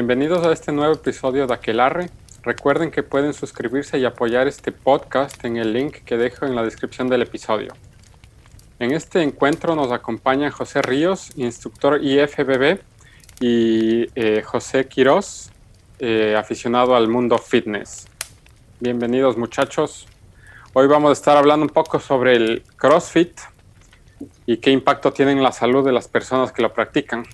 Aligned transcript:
Bienvenidos 0.00 0.46
a 0.46 0.52
este 0.52 0.70
nuevo 0.70 0.94
episodio 0.94 1.48
de 1.48 1.54
Aquelarre. 1.54 2.08
Recuerden 2.44 2.92
que 2.92 3.02
pueden 3.02 3.34
suscribirse 3.34 3.98
y 3.98 4.04
apoyar 4.04 4.46
este 4.46 4.70
podcast 4.70 5.44
en 5.44 5.56
el 5.56 5.72
link 5.72 6.04
que 6.04 6.16
dejo 6.16 6.46
en 6.46 6.54
la 6.54 6.62
descripción 6.62 7.08
del 7.08 7.22
episodio. 7.22 7.74
En 8.78 8.92
este 8.92 9.24
encuentro 9.24 9.74
nos 9.74 9.90
acompañan 9.90 10.52
José 10.52 10.82
Ríos, 10.82 11.32
instructor 11.36 12.00
IFBB, 12.00 12.78
y 13.40 14.06
eh, 14.14 14.40
José 14.42 14.86
Quiroz, 14.86 15.50
eh, 15.98 16.36
aficionado 16.38 16.94
al 16.94 17.08
mundo 17.08 17.36
fitness. 17.36 18.06
Bienvenidos 18.78 19.36
muchachos. 19.36 20.06
Hoy 20.74 20.86
vamos 20.86 21.10
a 21.10 21.14
estar 21.14 21.36
hablando 21.36 21.66
un 21.66 21.72
poco 21.72 21.98
sobre 21.98 22.36
el 22.36 22.62
CrossFit 22.76 23.36
y 24.46 24.58
qué 24.58 24.70
impacto 24.70 25.12
tiene 25.12 25.32
en 25.32 25.42
la 25.42 25.50
salud 25.50 25.84
de 25.84 25.90
las 25.90 26.06
personas 26.06 26.52
que 26.52 26.62
lo 26.62 26.72
practican. 26.72 27.24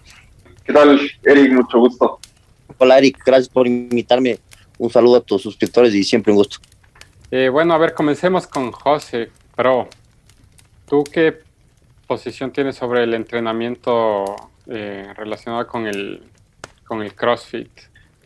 ¿Qué 0.65 0.73
tal, 0.73 0.99
Eric? 1.25 1.53
Mucho 1.53 1.79
gusto. 1.79 2.21
Hola, 2.79 2.99
Eric. 2.99 3.23
Gracias 3.25 3.49
por 3.49 3.67
invitarme. 3.67 4.39
Un 4.79 4.91
saludo 4.91 5.17
a 5.17 5.21
tus 5.21 5.43
suscriptores 5.43 5.95
y 5.95 6.03
siempre 6.03 6.33
un 6.33 6.39
gusto. 6.39 6.59
Eh, 7.31 7.49
bueno, 7.49 7.75
a 7.75 7.79
ver, 7.79 7.95
comencemos 7.95 8.47
con 8.47 8.73
José 8.73 9.31
Pro. 9.55 9.89
¿Tú 10.89 11.05
qué 11.05 11.41
posición 12.07 12.53
tienes 12.53 12.77
sobre 12.77 13.05
el 13.05 13.15
entrenamiento 13.15 14.37
eh, 14.67 15.13
relacionado 15.17 15.67
con 15.67 15.87
el, 15.87 16.23
con 16.85 17.03
el 17.03 17.15
CrossFit? 17.15 17.71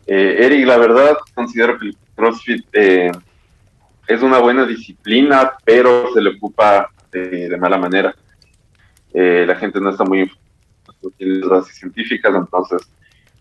Eh, 0.07 0.37
Eric, 0.39 0.65
la 0.65 0.77
verdad, 0.77 1.17
considero 1.33 1.77
que 1.77 1.87
el 1.87 1.97
CrossFit 2.15 2.65
es 2.75 4.21
una 4.21 4.39
buena 4.39 4.65
disciplina, 4.65 5.53
pero 5.63 6.11
se 6.13 6.21
le 6.21 6.31
ocupa 6.31 6.89
de, 7.11 7.55
mala 7.57 7.77
manera. 7.77 8.15
la 9.13 9.55
gente 9.55 9.79
no 9.79 9.91
está 9.91 10.03
muy 10.03 10.31
en 11.19 11.41
las 11.41 11.67
científicas, 11.67 12.33
entonces 12.35 12.89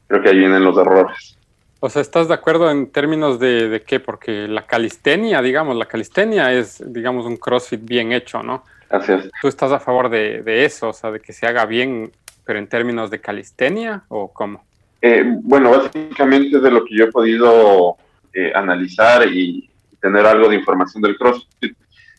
creo 0.08 0.22
que 0.22 0.30
ahí 0.30 0.38
vienen 0.38 0.64
los 0.64 0.76
errores. 0.76 1.36
O 1.80 1.88
sea, 1.88 2.02
¿estás 2.02 2.26
de 2.26 2.34
acuerdo 2.34 2.68
en 2.70 2.90
términos 2.90 3.38
de, 3.38 3.68
de 3.68 3.82
qué? 3.82 4.00
Porque 4.00 4.48
la 4.48 4.66
calistenia, 4.66 5.40
digamos, 5.40 5.76
la 5.76 5.86
calistenia 5.86 6.52
es, 6.52 6.82
digamos, 6.92 7.24
un 7.24 7.36
CrossFit 7.36 7.84
bien 7.84 8.10
hecho, 8.10 8.42
¿no? 8.42 8.64
Así 8.90 9.12
es. 9.12 9.30
¿Tú 9.40 9.46
estás 9.46 9.70
a 9.70 9.78
favor 9.78 10.08
de, 10.08 10.42
de 10.42 10.64
eso, 10.64 10.88
o 10.88 10.92
sea, 10.92 11.12
de 11.12 11.20
que 11.20 11.32
se 11.32 11.46
haga 11.46 11.66
bien, 11.66 12.10
pero 12.44 12.58
en 12.58 12.66
términos 12.66 13.10
de 13.10 13.20
calistenia 13.20 14.02
o 14.08 14.32
cómo? 14.32 14.64
Eh, 15.00 15.22
bueno, 15.24 15.70
básicamente 15.70 16.58
de 16.58 16.70
lo 16.70 16.84
que 16.84 16.96
yo 16.96 17.04
he 17.04 17.12
podido 17.12 17.96
eh, 18.32 18.50
analizar 18.52 19.28
y 19.28 19.70
tener 20.00 20.26
algo 20.26 20.48
de 20.48 20.56
información 20.56 21.00
del 21.02 21.16
CrossFit, 21.16 21.76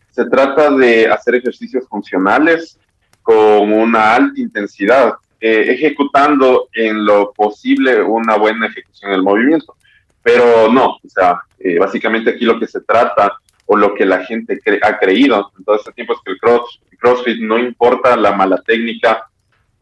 se 0.10 0.26
trata 0.26 0.72
de 0.72 1.08
hacer 1.08 1.36
ejercicios 1.36 1.86
funcionales 1.88 2.80
con 3.22 3.74
una 3.74 4.16
alta 4.16 4.40
intensidad 4.40 5.14
eh, 5.42 5.66
ejecutando 5.70 6.68
en 6.74 7.06
lo 7.06 7.32
posible 7.34 8.02
una 8.02 8.38
buena 8.38 8.68
ejecución 8.68 9.12
del 9.12 9.24
movimiento. 9.24 9.76
Pero 10.22 10.72
no, 10.72 10.98
o 11.04 11.10
sea, 11.10 11.42
eh, 11.60 11.78
básicamente 11.80 12.32
aquí 12.32 12.46
lo 12.46 12.60
que 12.60 12.68
se 12.68 12.82
trata 12.82 13.38
o 13.66 13.78
lo 13.78 13.94
que 13.94 14.06
la 14.06 14.26
gente 14.26 14.60
ha 14.82 15.00
creído 15.00 15.52
en 15.58 15.64
todo 15.64 15.76
este 15.76 15.92
tiempo 15.94 16.14
es 16.14 16.20
que 16.26 16.32
el, 16.32 16.40
cross, 16.40 16.82
CrossFit 17.00 17.40
no 17.40 17.58
importa 17.58 18.16
la 18.16 18.34
mala 18.34 18.62
técnica, 18.62 19.30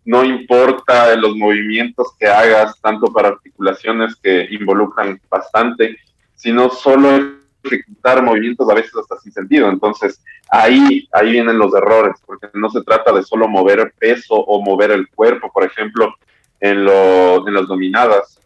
no 0.06 0.24
importa 0.24 1.16
los 1.16 1.36
movimientos 1.36 2.08
que 2.20 2.28
hagas, 2.28 2.80
tanto 2.82 3.12
para 3.12 3.30
articulaciones 3.30 4.16
que 4.16 4.48
involucran 4.52 5.20
bastante, 5.30 5.98
sino 6.36 6.70
solo 6.70 7.37
ejecutar 7.68 8.24
movimientos 8.24 8.70
a 8.70 8.74
veces 8.74 8.92
hasta 8.96 9.18
sin 9.18 9.32
sentido. 9.32 9.70
Entonces, 9.70 10.24
ahí, 10.50 11.08
ahí 11.12 11.32
vienen 11.32 11.58
los 11.58 11.74
errores, 11.76 12.16
porque 12.26 12.48
no 12.54 12.70
se 12.70 12.84
trata 12.84 13.12
de 13.12 13.24
solo 13.24 13.48
mover 13.48 13.94
peso 14.00 14.36
o 14.36 14.62
mover 14.62 14.92
el 14.92 15.08
cuerpo, 15.10 15.52
por 15.52 15.64
ejemplo, 15.64 16.16
en, 16.60 16.86
lo, 16.86 17.48
en 17.48 17.54
las 17.54 17.68
dominadas. 17.68 18.40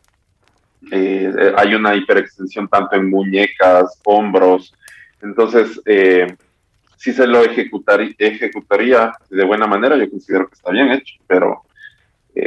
Eh, 0.91 1.31
eh, 1.37 1.53
hay 1.57 1.75
una 1.75 1.95
hiperextensión 1.95 2.67
tanto 2.67 2.95
en 2.95 3.09
muñecas, 3.09 3.99
hombros. 4.03 4.73
Entonces, 5.21 5.79
eh, 5.85 6.35
si 6.97 7.13
se 7.13 7.27
lo 7.27 7.43
ejecutaría, 7.43 9.13
de 9.29 9.45
buena 9.45 9.67
manera, 9.67 9.97
yo 9.97 10.09
considero 10.09 10.47
que 10.47 10.55
está 10.55 10.71
bien 10.71 10.91
hecho, 10.91 11.15
pero 11.27 11.63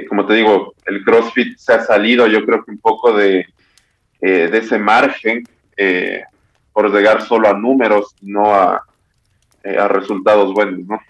como 0.09 0.25
te 0.25 0.35
digo, 0.35 0.75
el 0.87 1.05
CrossFit 1.05 1.59
se 1.59 1.75
ha 1.75 1.81
salido, 1.81 2.27
yo 2.27 2.47
creo 2.47 2.65
que 2.65 2.71
un 2.71 2.79
poco 2.79 3.13
de, 3.13 3.47
de 4.19 4.57
ese 4.57 4.79
margen 4.79 5.45
por 6.75 6.93
llegar 6.93 7.23
solo 7.23 7.49
a 7.49 7.55
números 7.55 8.15
y 8.21 8.31
no 8.31 8.53
a, 8.53 8.85
eh, 9.63 9.79
a 9.79 9.89
resultados 9.89 10.53
buenos, 10.53 10.87
¿no? 10.87 11.01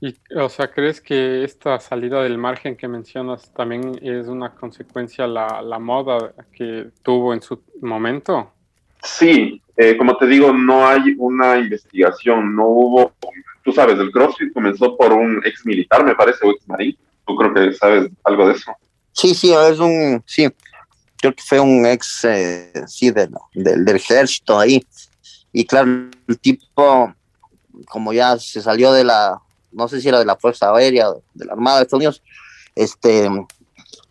Y, 0.00 0.14
o 0.36 0.48
sea, 0.50 0.70
¿crees 0.70 1.00
que 1.00 1.42
esta 1.42 1.80
salida 1.80 2.22
del 2.22 2.36
margen 2.36 2.76
que 2.76 2.86
mencionas 2.86 3.50
también 3.54 3.98
es 4.02 4.28
una 4.28 4.54
consecuencia 4.54 5.26
la, 5.26 5.62
la 5.62 5.78
moda 5.78 6.34
que 6.52 6.90
tuvo 7.02 7.32
en 7.32 7.40
su 7.40 7.62
momento? 7.80 8.52
Sí, 9.02 9.62
eh, 9.76 9.96
como 9.96 10.16
te 10.16 10.26
digo, 10.26 10.52
no 10.52 10.86
hay 10.86 11.14
una 11.16 11.56
investigación, 11.58 12.54
no 12.54 12.66
hubo, 12.66 13.12
tú 13.64 13.72
sabes, 13.72 13.98
el 13.98 14.10
CrossFit 14.10 14.52
comenzó 14.52 14.96
por 14.96 15.12
un 15.14 15.40
ex 15.44 15.64
militar, 15.64 16.04
me 16.04 16.14
parece, 16.14 16.46
o 16.46 16.50
ex 16.50 16.68
marín. 16.68 16.96
Tú 17.26 17.34
creo 17.34 17.54
que 17.54 17.72
sabes 17.72 18.10
algo 18.24 18.48
de 18.48 18.54
eso. 18.54 18.72
Sí, 19.12 19.34
sí, 19.34 19.52
es 19.52 19.78
un, 19.78 20.22
sí, 20.26 20.46
creo 21.18 21.34
que 21.34 21.42
fue 21.42 21.60
un 21.60 21.86
ex, 21.86 22.24
eh, 22.24 22.72
sí, 22.86 23.10
del, 23.10 23.34
del, 23.54 23.96
ejército 23.96 24.58
ahí. 24.58 24.84
Y 25.52 25.64
claro, 25.64 26.10
el 26.28 26.38
tipo, 26.38 27.14
como 27.88 28.12
ya 28.12 28.38
se 28.38 28.60
salió 28.60 28.92
de 28.92 29.04
la, 29.04 29.40
no 29.72 29.88
sé 29.88 30.00
si 30.00 30.08
era 30.08 30.18
de 30.18 30.24
la 30.24 30.36
Fuerza 30.36 30.74
Aérea, 30.74 31.08
de 31.34 31.44
la 31.44 31.52
Armada 31.52 31.78
de 31.78 31.82
Estados 31.84 32.00
Unidos, 32.00 32.22
este, 32.74 33.28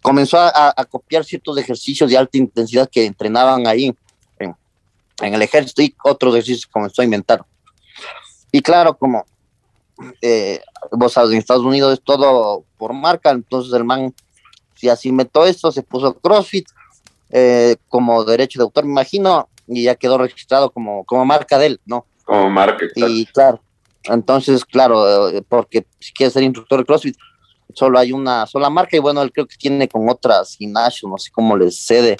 comenzó 0.01 0.37
a, 0.39 0.73
copiar 0.89 1.23
ciertos 1.23 1.57
ejercicios 1.57 2.09
de 2.09 2.17
alta 2.17 2.37
intensidad 2.37 2.89
que 2.89 3.05
entrenaban 3.05 3.65
ahí 3.67 3.95
en, 4.39 5.33
el 5.33 5.41
ejército 5.41 5.81
y 5.81 5.95
otros 6.03 6.33
ejercicios 6.33 6.67
comenzó 6.67 7.01
a 7.01 7.05
inventar. 7.05 7.45
Y 8.51 8.61
claro, 8.61 8.97
como 8.97 9.25
eh, 10.21 10.61
vos 10.91 11.13
sabes, 11.13 11.31
en 11.31 11.37
Estados 11.37 11.63
Unidos 11.63 11.93
es 11.93 12.01
todo 12.01 12.63
por 12.77 12.93
marca, 12.93 13.31
entonces 13.31 13.73
el 13.73 13.83
man, 13.83 14.13
si 14.75 14.89
así 14.89 15.09
inventó 15.09 15.45
esto, 15.45 15.71
se 15.71 15.83
puso 15.83 16.13
CrossFit, 16.15 16.67
eh, 17.37 17.75
como 17.89 18.23
derecho 18.23 18.59
de 18.59 18.63
autor, 18.63 18.85
me 18.85 18.91
imagino, 18.91 19.49
y 19.67 19.83
ya 19.83 19.95
quedó 19.95 20.17
registrado 20.17 20.71
como, 20.71 21.03
como 21.03 21.25
marca 21.25 21.59
de 21.59 21.65
él, 21.65 21.81
¿no? 21.85 22.05
Como 22.23 22.49
marca. 22.49 22.85
Y 22.95 23.25
claro, 23.25 23.61
entonces, 24.05 24.63
claro, 24.63 25.27
eh, 25.27 25.41
porque 25.41 25.85
si 25.99 26.13
quieres 26.13 26.31
ser 26.31 26.43
instructor 26.43 26.79
de 26.79 26.85
CrossFit, 26.85 27.17
solo 27.73 27.99
hay 27.99 28.13
una 28.13 28.45
sola 28.45 28.69
marca 28.69 28.95
y 28.95 29.01
bueno, 29.01 29.21
él 29.21 29.33
creo 29.33 29.47
que 29.47 29.57
tiene 29.57 29.89
con 29.89 30.07
otras 30.07 30.55
gimnasios, 30.55 31.11
no 31.11 31.17
sé 31.17 31.29
cómo 31.29 31.57
les 31.57 31.77
cede 31.77 32.15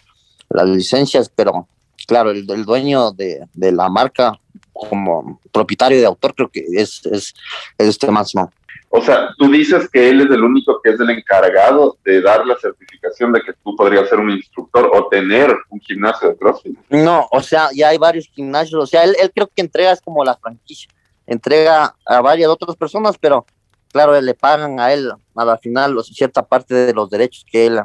las 0.50 0.68
licencias, 0.68 1.32
pero 1.34 1.70
claro, 2.06 2.32
el, 2.32 2.46
el 2.52 2.66
dueño 2.66 3.12
de, 3.14 3.48
de, 3.54 3.72
la 3.72 3.88
marca 3.88 4.38
como 4.74 5.40
propietario 5.54 5.98
de 5.98 6.06
autor 6.06 6.36
creo 6.36 6.50
que 6.50 6.66
es, 6.74 7.06
es, 7.06 7.34
es 7.78 7.88
este 7.88 8.12
más, 8.12 8.36
¿no? 8.36 8.52
O 8.98 9.02
sea, 9.02 9.28
tú 9.38 9.52
dices 9.52 9.90
que 9.90 10.10
él 10.10 10.22
es 10.22 10.32
el 10.32 10.42
único 10.42 10.80
que 10.82 10.92
es 10.92 11.00
el 11.02 11.10
encargado 11.10 11.98
de 12.06 12.22
dar 12.22 12.46
la 12.46 12.56
certificación 12.56 13.34
de 13.34 13.42
que 13.42 13.52
tú 13.62 13.76
podrías 13.76 14.08
ser 14.08 14.20
un 14.22 14.32
instructor 14.32 14.90
o 14.94 15.10
tener 15.10 15.54
un 15.70 15.82
gimnasio 15.82 16.30
de 16.30 16.38
CrossFit. 16.38 16.80
No, 16.90 17.28
o 17.30 17.42
sea, 17.42 17.68
ya 17.76 17.90
hay 17.90 17.98
varios 17.98 18.30
gimnasios. 18.34 18.82
O 18.82 18.88
sea, 18.88 19.04
él, 19.04 19.14
creo 19.36 19.48
que 19.54 19.62
entrega 19.62 19.92
es 19.92 20.00
como 20.00 20.24
la 20.24 20.38
franquicia. 20.38 20.90
Entrega 21.28 21.94
a 22.06 22.22
varias 22.22 22.50
otras 22.50 22.78
personas, 22.78 23.18
pero 23.18 23.46
claro, 23.92 24.20
le 24.22 24.34
pagan 24.34 24.80
a 24.80 24.94
él 24.94 25.12
a 25.36 25.44
la 25.44 25.58
final 25.58 26.02
cierta 26.06 26.46
parte 26.46 26.74
de 26.74 26.94
los 26.94 27.10
derechos 27.10 27.46
que 27.52 27.66
él 27.66 27.82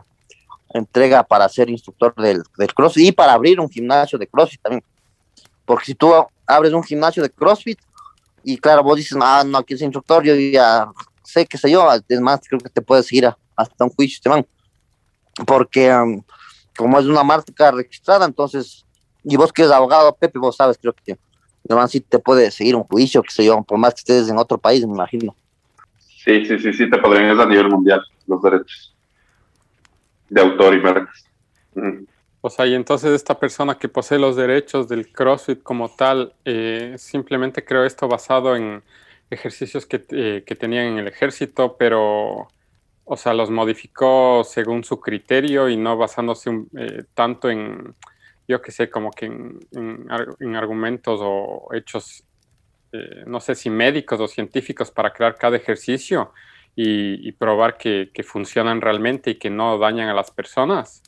entrega 0.72 1.24
para 1.24 1.48
ser 1.48 1.70
instructor 1.70 2.14
del, 2.14 2.44
del 2.56 2.72
CrossFit 2.72 3.08
y 3.08 3.12
para 3.12 3.32
abrir 3.32 3.58
un 3.58 3.68
gimnasio 3.68 4.16
de 4.16 4.28
CrossFit 4.28 4.62
también. 4.62 4.84
Porque 5.64 5.86
si 5.86 5.94
tú 5.96 6.12
abres 6.46 6.72
un 6.72 6.84
gimnasio 6.84 7.20
de 7.20 7.30
CrossFit, 7.30 7.80
y 8.42 8.56
claro, 8.56 8.82
vos 8.82 8.96
dices, 8.96 9.18
ah, 9.20 9.42
no, 9.46 9.58
aquí 9.58 9.74
es 9.74 9.82
instructor, 9.82 10.24
yo 10.24 10.34
ya 10.34 10.90
sé, 11.30 11.46
qué 11.46 11.56
sé 11.56 11.70
yo, 11.70 11.86
es 12.08 12.20
más, 12.20 12.40
creo 12.46 12.60
que 12.60 12.68
te 12.68 12.82
puedes 12.82 13.10
ir 13.12 13.28
hasta 13.56 13.84
un 13.84 13.90
juicio, 13.90 14.16
este 14.16 14.28
man. 14.28 14.46
Porque 15.46 15.90
como 16.76 16.98
es 16.98 17.06
una 17.06 17.22
marca 17.22 17.70
registrada, 17.70 18.26
entonces, 18.26 18.84
y 19.24 19.36
vos 19.36 19.52
que 19.52 19.62
eres 19.62 19.72
abogado, 19.72 20.14
Pepe, 20.16 20.38
vos 20.38 20.56
sabes, 20.56 20.78
creo 20.78 20.94
que 20.94 21.16
man 21.68 21.88
sí 21.88 22.00
te 22.00 22.18
puede 22.18 22.50
seguir 22.50 22.74
un 22.74 22.84
juicio, 22.84 23.22
qué 23.22 23.30
sé 23.30 23.44
yo, 23.44 23.62
por 23.62 23.78
más 23.78 23.94
que 23.94 24.00
estés 24.00 24.28
en 24.28 24.38
otro 24.38 24.58
país, 24.58 24.84
me 24.86 24.94
imagino. 24.94 25.34
Sí, 25.98 26.44
sí, 26.44 26.58
sí, 26.58 26.72
sí, 26.72 26.90
te 26.90 26.98
podrían 26.98 27.34
ir 27.34 27.40
a 27.40 27.46
nivel 27.46 27.68
mundial 27.68 28.02
los 28.26 28.42
derechos 28.42 28.94
de 30.28 30.40
autor 30.40 30.74
y 30.74 30.80
marcas. 30.80 31.24
O 32.40 32.48
sea, 32.48 32.66
y 32.66 32.74
entonces 32.74 33.12
esta 33.12 33.38
persona 33.38 33.78
que 33.78 33.88
posee 33.88 34.18
los 34.18 34.36
derechos 34.36 34.88
del 34.88 35.12
CrossFit 35.12 35.62
como 35.62 35.90
tal, 35.90 36.34
eh, 36.44 36.94
simplemente 36.98 37.64
creó 37.64 37.84
esto 37.84 38.08
basado 38.08 38.56
en 38.56 38.82
ejercicios 39.30 39.86
que, 39.86 40.04
eh, 40.10 40.42
que, 40.46 40.54
tenían 40.54 40.86
en 40.86 40.98
el 40.98 41.08
ejército, 41.08 41.76
pero, 41.78 42.48
o 43.04 43.16
sea, 43.16 43.34
los 43.34 43.50
modificó 43.50 44.42
según 44.44 44.84
su 44.84 45.00
criterio 45.00 45.68
y 45.68 45.76
no 45.76 45.96
basándose 45.96 46.50
eh, 46.76 47.04
tanto 47.14 47.50
en, 47.50 47.94
yo 48.48 48.60
qué 48.60 48.72
sé, 48.72 48.90
como 48.90 49.10
que 49.10 49.26
en, 49.26 49.60
en, 49.72 50.56
argumentos 50.56 51.20
o 51.22 51.68
hechos, 51.72 52.24
no 53.26 53.38
sé 53.38 53.54
si 53.54 53.70
médicos 53.70 54.18
o 54.18 54.26
científicos 54.26 54.90
para 54.90 55.12
crear 55.12 55.36
cada 55.36 55.56
ejercicio 55.56 56.32
y, 56.74 57.30
probar 57.32 57.76
que, 57.76 58.10
que 58.12 58.22
funcionan 58.22 58.80
realmente 58.80 59.30
y 59.30 59.34
que 59.36 59.50
no 59.50 59.78
dañan 59.78 60.08
a 60.08 60.14
las 60.14 60.30
personas. 60.30 61.02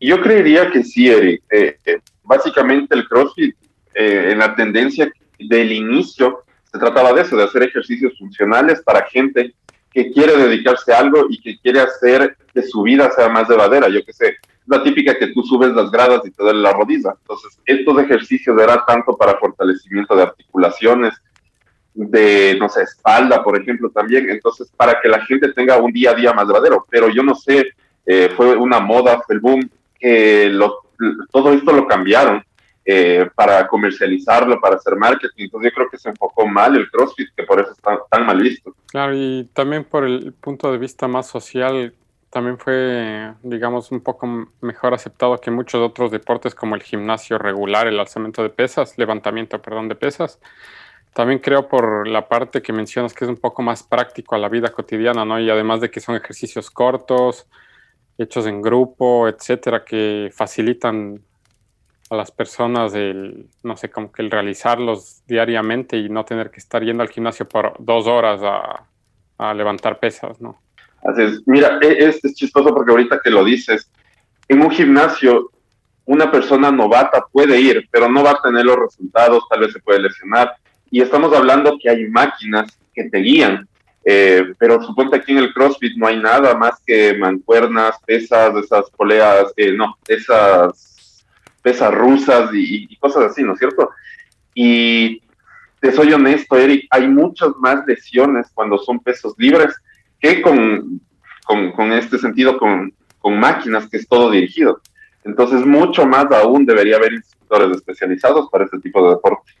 Yo 0.00 0.20
creería 0.20 0.70
que 0.70 0.82
sí, 0.82 1.08
Eric. 1.08 1.42
Eh, 1.50 1.76
eh, 1.86 1.98
básicamente 2.22 2.94
el 2.94 3.08
CrossFit, 3.08 3.56
eh, 3.94 4.30
en 4.32 4.38
la 4.38 4.54
tendencia 4.54 5.10
del 5.38 5.72
inicio, 5.72 6.43
se 6.74 6.80
trataba 6.80 7.12
de 7.12 7.22
eso, 7.22 7.36
de 7.36 7.44
hacer 7.44 7.62
ejercicios 7.62 8.18
funcionales 8.18 8.82
para 8.82 9.06
gente 9.06 9.54
que 9.92 10.10
quiere 10.10 10.36
dedicarse 10.36 10.92
a 10.92 10.98
algo 10.98 11.26
y 11.30 11.40
que 11.40 11.56
quiere 11.60 11.80
hacer 11.80 12.36
que 12.52 12.62
su 12.62 12.82
vida 12.82 13.12
sea 13.12 13.28
más 13.28 13.48
llevadera. 13.48 13.88
Yo 13.88 14.04
qué 14.04 14.12
sé, 14.12 14.38
la 14.66 14.82
típica 14.82 15.16
que 15.16 15.28
tú 15.28 15.44
subes 15.44 15.70
las 15.70 15.88
gradas 15.92 16.22
y 16.24 16.32
te 16.32 16.42
duele 16.42 16.58
la 16.58 16.72
rodilla. 16.72 17.14
Entonces, 17.20 17.60
estos 17.64 17.96
ejercicios 18.00 18.60
eran 18.60 18.80
tanto 18.88 19.16
para 19.16 19.38
fortalecimiento 19.38 20.16
de 20.16 20.24
articulaciones, 20.24 21.14
de, 21.94 22.56
no 22.58 22.68
sé, 22.68 22.82
espalda, 22.82 23.44
por 23.44 23.56
ejemplo, 23.56 23.88
también. 23.90 24.28
Entonces, 24.28 24.68
para 24.76 25.00
que 25.00 25.08
la 25.08 25.24
gente 25.26 25.52
tenga 25.52 25.76
un 25.76 25.92
día 25.92 26.10
a 26.10 26.14
día 26.14 26.32
más 26.32 26.48
llevadero. 26.48 26.84
Pero 26.90 27.08
yo 27.08 27.22
no 27.22 27.36
sé, 27.36 27.68
eh, 28.04 28.32
fue 28.36 28.56
una 28.56 28.80
moda, 28.80 29.22
fue 29.24 29.36
el 29.36 29.40
boom, 29.40 29.70
que 29.96 30.58
todo 31.30 31.52
esto 31.52 31.72
lo 31.72 31.86
cambiaron 31.86 32.42
eh, 32.84 33.28
para 33.34 33.66
comercializarlo, 33.66 34.60
para 34.60 34.76
hacer 34.76 34.96
marketing. 34.96 35.44
Entonces, 35.44 35.70
yo 35.70 35.74
creo 35.74 35.90
que 35.90 35.98
se 35.98 36.10
enfocó 36.10 36.46
mal 36.46 36.76
el 36.76 36.90
CrossFit, 36.90 37.28
que 37.34 37.44
por 37.44 37.60
eso 37.60 37.72
está 37.72 37.98
tan 38.10 38.26
mal 38.26 38.40
visto. 38.40 38.74
Claro, 38.88 39.14
y 39.14 39.48
también 39.52 39.84
por 39.84 40.04
el 40.04 40.34
punto 40.34 40.70
de 40.70 40.78
vista 40.78 41.08
más 41.08 41.26
social, 41.26 41.94
también 42.34 42.58
fue, 42.58 43.32
digamos, 43.42 43.92
un 43.92 44.00
poco 44.00 44.48
mejor 44.60 44.92
aceptado 44.92 45.38
que 45.38 45.50
muchos 45.50 45.80
otros 45.80 46.10
deportes 46.10 46.54
como 46.54 46.74
el 46.74 46.82
gimnasio 46.82 47.38
regular, 47.38 47.86
el 47.86 47.98
alzamiento 47.98 48.42
de 48.42 48.50
pesas, 48.50 48.98
levantamiento, 48.98 49.62
perdón, 49.62 49.88
de 49.88 49.94
pesas. 49.94 50.40
También 51.14 51.38
creo 51.38 51.68
por 51.68 52.08
la 52.08 52.28
parte 52.28 52.60
que 52.60 52.72
mencionas 52.72 53.14
que 53.14 53.24
es 53.24 53.30
un 53.30 53.36
poco 53.36 53.62
más 53.62 53.84
práctico 53.84 54.34
a 54.34 54.38
la 54.38 54.48
vida 54.48 54.70
cotidiana, 54.70 55.24
¿no? 55.24 55.38
Y 55.38 55.48
además 55.48 55.80
de 55.80 55.92
que 55.92 56.00
son 56.00 56.16
ejercicios 56.16 56.72
cortos, 56.72 57.46
hechos 58.18 58.46
en 58.46 58.60
grupo, 58.60 59.28
etcétera, 59.28 59.84
que 59.84 60.30
facilitan 60.34 61.22
a 62.10 62.16
las 62.16 62.30
personas 62.30 62.94
el, 62.94 63.46
no 63.62 63.76
sé, 63.76 63.90
como 63.90 64.12
que 64.12 64.22
el 64.22 64.30
realizarlos 64.30 65.22
diariamente 65.26 65.96
y 65.96 66.08
no 66.08 66.24
tener 66.24 66.50
que 66.50 66.60
estar 66.60 66.82
yendo 66.82 67.02
al 67.02 67.08
gimnasio 67.08 67.48
por 67.48 67.74
dos 67.78 68.06
horas 68.06 68.40
a, 68.42 68.86
levantar 69.54 69.98
pesas, 69.98 70.40
¿no? 70.40 70.58
Es. 71.18 71.42
Mira, 71.46 71.78
e, 71.82 72.04
es, 72.04 72.24
es, 72.24 72.34
chistoso 72.34 72.74
porque 72.74 72.92
ahorita 72.92 73.20
que 73.22 73.30
lo 73.30 73.44
dices, 73.44 73.90
en 74.48 74.62
un 74.62 74.70
gimnasio 74.70 75.50
una 76.06 76.30
persona 76.30 76.70
novata 76.70 77.24
puede 77.32 77.60
ir, 77.60 77.88
pero 77.90 78.08
no 78.08 78.22
va 78.22 78.32
a 78.32 78.42
tener 78.42 78.64
los 78.64 78.78
resultados, 78.78 79.44
tal 79.48 79.60
vez 79.60 79.72
se 79.72 79.80
puede 79.80 80.00
lesionar. 80.00 80.54
Y 80.90 81.00
estamos 81.00 81.34
hablando 81.34 81.78
que 81.80 81.90
hay 81.90 82.06
máquinas 82.08 82.78
que 82.94 83.04
te 83.04 83.18
guían, 83.18 83.68
eh, 84.04 84.52
pero 84.58 84.82
suponte 84.82 85.16
aquí 85.16 85.32
en 85.32 85.38
el 85.38 85.52
CrossFit 85.52 85.96
no 85.96 86.06
hay 86.06 86.18
nada 86.20 86.54
más 86.54 86.80
que 86.86 87.16
mancuernas, 87.16 87.96
pesas, 88.06 88.54
esas 88.56 88.90
poleas, 88.90 89.52
eh, 89.56 89.72
no, 89.72 89.96
esas 90.06 90.93
pesas 91.64 91.92
rusas 91.94 92.50
y, 92.52 92.86
y, 92.90 92.96
cosas 92.96 93.30
así, 93.30 93.42
¿no 93.42 93.54
es 93.54 93.58
cierto? 93.58 93.88
Y 94.54 95.22
te 95.80 95.90
soy 95.90 96.12
honesto, 96.12 96.56
Eric, 96.56 96.86
hay 96.90 97.08
muchas 97.08 97.48
más 97.58 97.86
lesiones 97.86 98.50
cuando 98.52 98.76
son 98.76 99.00
pesos 99.00 99.34
libres 99.38 99.74
que 100.20 100.42
con, 100.42 101.00
con, 101.44 101.92
este 101.92 102.18
sentido, 102.18 102.58
con, 102.58 102.92
con 103.18 103.40
máquinas, 103.40 103.88
que 103.88 103.96
es 103.96 104.06
todo 104.06 104.30
dirigido. 104.30 104.80
Entonces, 105.24 105.64
mucho 105.64 106.06
más 106.06 106.26
aún 106.32 106.66
debería 106.66 106.96
haber 106.96 107.14
instructores 107.14 107.76
especializados 107.78 108.50
para 108.50 108.64
este 108.66 108.78
tipo 108.80 109.02
de 109.02 109.14
deporte. 109.14 109.52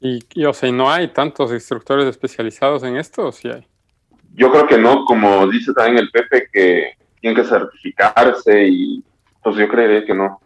Y, 0.00 0.44
o 0.46 0.52
sea, 0.54 0.72
¿no 0.72 0.90
hay 0.90 1.08
tantos 1.08 1.52
instructores 1.52 2.06
especializados 2.06 2.82
en 2.84 2.96
esto 2.96 3.26
o 3.26 3.32
sí 3.32 3.48
hay? 3.48 3.66
Yo 4.34 4.50
creo 4.50 4.66
que 4.66 4.78
no, 4.78 5.04
como 5.04 5.46
dice 5.46 5.74
también 5.74 5.98
el 5.98 6.10
Pepe, 6.10 6.48
que 6.50 6.94
tienen 7.20 7.42
que 7.42 7.46
certificarse 7.46 8.66
y 8.66 9.04
pues 9.42 9.56
yo 9.56 9.68
creería 9.68 10.06
que 10.06 10.14
no. 10.14 10.40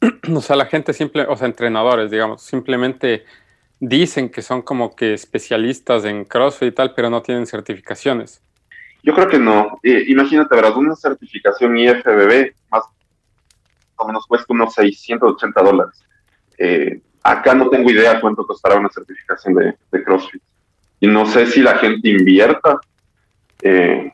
O 0.34 0.40
sea, 0.40 0.56
la 0.56 0.66
gente 0.66 0.92
simple, 0.92 1.26
o 1.28 1.36
sea, 1.36 1.46
entrenadores, 1.46 2.10
digamos, 2.10 2.42
simplemente 2.42 3.24
dicen 3.78 4.30
que 4.30 4.42
son 4.42 4.62
como 4.62 4.94
que 4.94 5.14
especialistas 5.14 6.04
en 6.04 6.24
CrossFit 6.24 6.68
y 6.68 6.72
tal, 6.72 6.94
pero 6.94 7.10
no 7.10 7.22
tienen 7.22 7.46
certificaciones. 7.46 8.42
Yo 9.02 9.14
creo 9.14 9.28
que 9.28 9.38
no. 9.38 9.78
Eh, 9.82 10.04
imagínate, 10.08 10.54
verás, 10.54 10.76
una 10.76 10.94
certificación 10.94 11.78
IFBB 11.78 12.52
más 12.70 12.84
o 13.96 14.06
menos 14.06 14.26
cuesta 14.26 14.52
unos 14.52 14.74
680 14.74 15.62
dólares. 15.62 16.04
Eh, 16.58 17.00
acá 17.22 17.54
no 17.54 17.68
tengo 17.70 17.90
idea 17.90 18.20
cuánto 18.20 18.46
costará 18.46 18.76
una 18.76 18.90
certificación 18.90 19.54
de, 19.54 20.04
CrossFit. 20.04 20.42
Y 21.00 21.06
no 21.06 21.24
sé 21.24 21.46
si 21.46 21.62
la 21.62 21.78
gente 21.78 22.10
invierta 22.10 22.78
eh, 23.62 24.12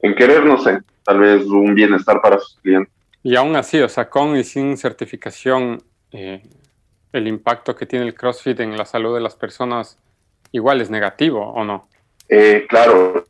en 0.00 0.14
querer, 0.14 0.44
no 0.44 0.58
sé, 0.58 0.80
tal 1.04 1.18
vez 1.18 1.44
un 1.46 1.74
bienestar 1.74 2.20
para 2.20 2.38
sus 2.38 2.56
clientes. 2.60 2.92
Y 3.22 3.36
aún 3.36 3.56
así, 3.56 3.80
o 3.80 3.88
sea, 3.88 4.08
con 4.08 4.36
y 4.36 4.44
sin 4.44 4.76
certificación, 4.76 5.82
el 6.10 7.26
impacto 7.26 7.74
que 7.74 7.86
tiene 7.86 8.04
el 8.04 8.14
CrossFit 8.14 8.60
en 8.60 8.76
la 8.76 8.84
salud 8.84 9.14
de 9.14 9.20
las 9.20 9.36
personas 9.36 9.98
igual 10.50 10.80
es 10.80 10.90
negativo, 10.90 11.40
¿o 11.40 11.64
no? 11.64 11.88
claro, 12.68 13.26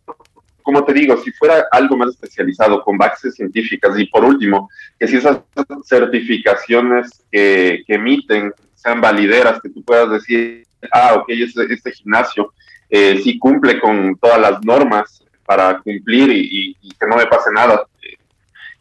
como 0.63 0.85
te 0.85 0.93
digo, 0.93 1.17
si 1.17 1.33
fuera 1.33 1.67
algo 1.71 1.97
más 1.97 2.11
especializado, 2.11 2.83
con 2.83 2.97
bases 2.97 3.35
científicas, 3.35 3.99
y 3.99 4.07
por 4.07 4.25
último, 4.25 4.71
que 4.99 5.09
si 5.09 5.17
esas 5.17 5.41
certificaciones 5.85 7.25
que, 7.31 7.83
emiten 7.89 8.53
sean 8.75 9.01
valideras, 9.01 9.61
que 9.61 9.71
tú 9.71 9.83
puedas 9.83 10.11
decir, 10.11 10.67
ah, 10.93 11.15
ok, 11.17 11.27
este, 11.29 11.73
este 11.73 11.93
gimnasio 11.93 12.53
eh, 12.89 13.21
sí 13.23 13.39
cumple 13.39 13.81
con 13.81 14.17
todas 14.17 14.41
las 14.41 14.65
normas 14.65 15.25
para 15.45 15.79
cumplir 15.79 16.31
y, 16.31 16.77
que 16.99 17.07
no 17.07 17.17
me 17.17 17.27
pase 17.27 17.51
nada. 17.53 17.87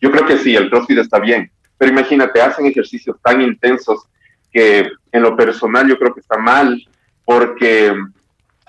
Yo 0.01 0.11
creo 0.11 0.25
que 0.25 0.37
sí, 0.37 0.55
el 0.55 0.69
CrossFit 0.69 0.97
está 0.97 1.19
bien, 1.19 1.51
pero 1.77 1.91
imagínate, 1.91 2.41
hacen 2.41 2.65
ejercicios 2.65 3.15
tan 3.21 3.41
intensos 3.41 4.07
que 4.51 4.89
en 5.11 5.21
lo 5.21 5.37
personal 5.37 5.87
yo 5.87 5.97
creo 5.97 6.13
que 6.13 6.19
está 6.19 6.37
mal 6.37 6.83
porque 7.23 7.93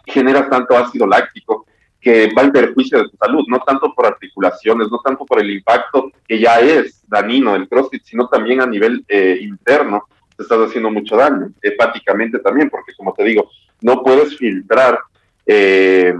genera 0.06 0.48
tanto 0.48 0.76
ácido 0.76 1.06
láctico 1.06 1.66
que 2.00 2.32
va 2.36 2.42
en 2.42 2.52
perjuicio 2.52 2.98
de 2.98 3.08
tu 3.08 3.16
salud, 3.16 3.44
no 3.48 3.60
tanto 3.60 3.94
por 3.94 4.06
articulaciones, 4.06 4.90
no 4.90 5.00
tanto 5.04 5.24
por 5.24 5.40
el 5.40 5.50
impacto 5.50 6.10
que 6.26 6.38
ya 6.38 6.58
es 6.58 7.02
danino 7.06 7.54
el 7.54 7.68
CrossFit, 7.68 8.02
sino 8.04 8.28
también 8.28 8.60
a 8.60 8.66
nivel 8.66 9.04
eh, 9.08 9.38
interno, 9.40 10.08
te 10.36 10.42
estás 10.42 10.58
haciendo 10.58 10.90
mucho 10.90 11.16
daño, 11.16 11.50
hepáticamente 11.62 12.40
también, 12.40 12.68
porque 12.68 12.92
como 12.96 13.14
te 13.14 13.22
digo, 13.22 13.48
no 13.80 14.02
puedes 14.02 14.36
filtrar 14.36 14.98
eh, 15.46 16.14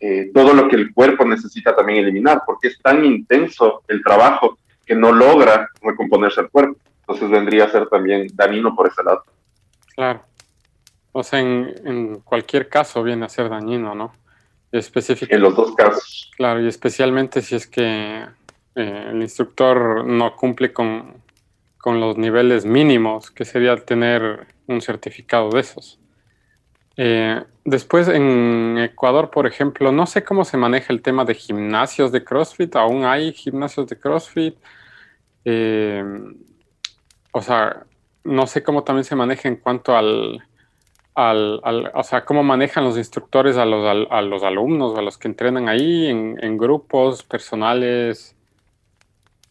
eh, 0.00 0.30
todo 0.32 0.52
lo 0.54 0.68
que 0.68 0.76
el 0.76 0.92
cuerpo 0.92 1.24
necesita 1.24 1.74
también 1.74 2.00
eliminar, 2.00 2.42
porque 2.46 2.68
es 2.68 2.80
tan 2.80 3.04
intenso 3.04 3.82
el 3.88 4.02
trabajo 4.02 4.58
que 4.84 4.94
no 4.94 5.12
logra 5.12 5.68
recomponerse 5.82 6.40
el 6.40 6.50
cuerpo. 6.50 6.78
Entonces 7.00 7.30
vendría 7.30 7.64
a 7.64 7.70
ser 7.70 7.88
también 7.88 8.26
danino 8.34 8.74
por 8.74 8.88
ese 8.88 9.02
lado. 9.02 9.24
Claro. 9.94 10.22
O 11.12 11.22
sea, 11.22 11.40
en, 11.40 11.74
en 11.84 12.20
cualquier 12.20 12.68
caso 12.68 13.02
viene 13.02 13.24
a 13.24 13.28
ser 13.28 13.48
dañino, 13.48 13.94
¿no? 13.94 14.12
En 14.72 15.40
los 15.40 15.56
dos 15.56 15.74
casos. 15.74 16.30
Claro, 16.36 16.60
y 16.60 16.68
especialmente 16.68 17.40
si 17.40 17.54
es 17.54 17.66
que 17.66 18.24
eh, 18.74 19.06
el 19.10 19.22
instructor 19.22 20.04
no 20.04 20.36
cumple 20.36 20.72
con, 20.72 21.14
con, 21.78 22.00
los 22.00 22.18
niveles 22.18 22.64
mínimos, 22.66 23.30
que 23.30 23.44
sería 23.44 23.76
tener 23.76 24.46
un 24.66 24.80
certificado 24.80 25.50
de 25.50 25.60
esos. 25.60 25.98
Eh, 26.96 27.42
después 27.64 28.08
en 28.08 28.78
Ecuador, 28.78 29.30
por 29.30 29.46
ejemplo, 29.46 29.92
no 29.92 30.06
sé 30.06 30.24
cómo 30.24 30.44
se 30.44 30.56
maneja 30.56 30.92
el 30.92 31.02
tema 31.02 31.24
de 31.24 31.34
gimnasios 31.34 32.12
de 32.12 32.24
CrossFit, 32.24 32.74
aún 32.76 33.04
hay 33.04 33.32
gimnasios 33.32 33.86
de 33.86 33.98
CrossFit. 33.98 34.56
Eh, 35.44 36.02
o 37.32 37.42
sea, 37.42 37.84
no 38.24 38.46
sé 38.46 38.62
cómo 38.62 38.82
también 38.82 39.04
se 39.04 39.14
maneja 39.14 39.48
en 39.48 39.56
cuanto 39.56 39.96
al, 39.96 40.42
al, 41.14 41.60
al, 41.64 41.92
o 41.94 42.02
sea, 42.02 42.24
cómo 42.24 42.42
manejan 42.42 42.84
los 42.84 42.96
instructores 42.96 43.56
a 43.56 43.64
los, 43.64 44.08
a, 44.10 44.22
los 44.22 44.42
alumnos, 44.42 44.98
a 44.98 45.02
los 45.02 45.18
que 45.18 45.28
entrenan 45.28 45.68
ahí 45.68 46.06
en, 46.06 46.58
grupos 46.58 47.22
personales, 47.22 48.34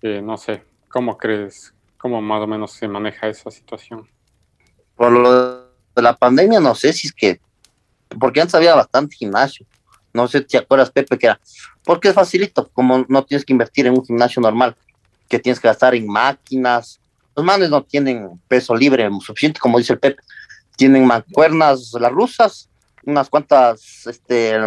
eh, 0.01 0.21
no 0.21 0.37
sé, 0.37 0.63
¿cómo 0.89 1.17
crees, 1.17 1.73
cómo 1.97 2.21
más 2.21 2.41
o 2.41 2.47
menos 2.47 2.71
se 2.71 2.87
maneja 2.87 3.27
esa 3.27 3.49
situación? 3.51 4.07
Por 4.95 5.11
lo 5.11 5.54
la 6.01 6.15
pandemia, 6.15 6.59
no 6.59 6.75
sé 6.75 6.93
si 6.93 7.07
es 7.07 7.13
que, 7.13 7.39
porque 8.19 8.41
antes 8.41 8.55
había 8.55 8.75
bastante 8.75 9.15
gimnasio, 9.15 9.65
no 10.13 10.27
sé 10.27 10.39
si 10.39 10.45
te 10.45 10.57
acuerdas, 10.57 10.91
Pepe, 10.91 11.17
que 11.17 11.27
era, 11.27 11.39
porque 11.83 12.09
es 12.09 12.13
facilito, 12.13 12.69
como 12.73 13.05
no 13.07 13.23
tienes 13.23 13.45
que 13.45 13.53
invertir 13.53 13.87
en 13.87 13.93
un 13.93 14.05
gimnasio 14.05 14.41
normal, 14.41 14.75
que 15.27 15.39
tienes 15.39 15.59
que 15.59 15.67
gastar 15.67 15.95
en 15.95 16.07
máquinas, 16.07 16.99
los 17.35 17.45
manes 17.45 17.69
no 17.69 17.83
tienen 17.83 18.39
peso 18.47 18.75
libre 18.75 19.09
suficiente, 19.19 19.59
como 19.59 19.77
dice 19.77 19.93
el 19.93 19.99
Pepe, 19.99 20.21
tienen 20.77 21.05
mancuernas 21.05 21.91
las 21.99 22.11
rusas, 22.11 22.69
unas 23.03 23.29
cuantas 23.29 24.07
este, 24.07 24.57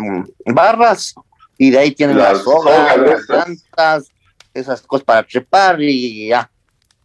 barras, 0.47 1.14
y 1.56 1.70
de 1.70 1.78
ahí 1.78 1.92
tienen 1.92 2.18
las, 2.18 2.42
sogas, 2.42 2.97
las 2.99 3.26
plantas, 3.26 4.08
esas 4.54 4.82
cosas 4.82 5.04
para 5.04 5.26
trepar, 5.26 5.80
y 5.80 6.28
ya, 6.28 6.50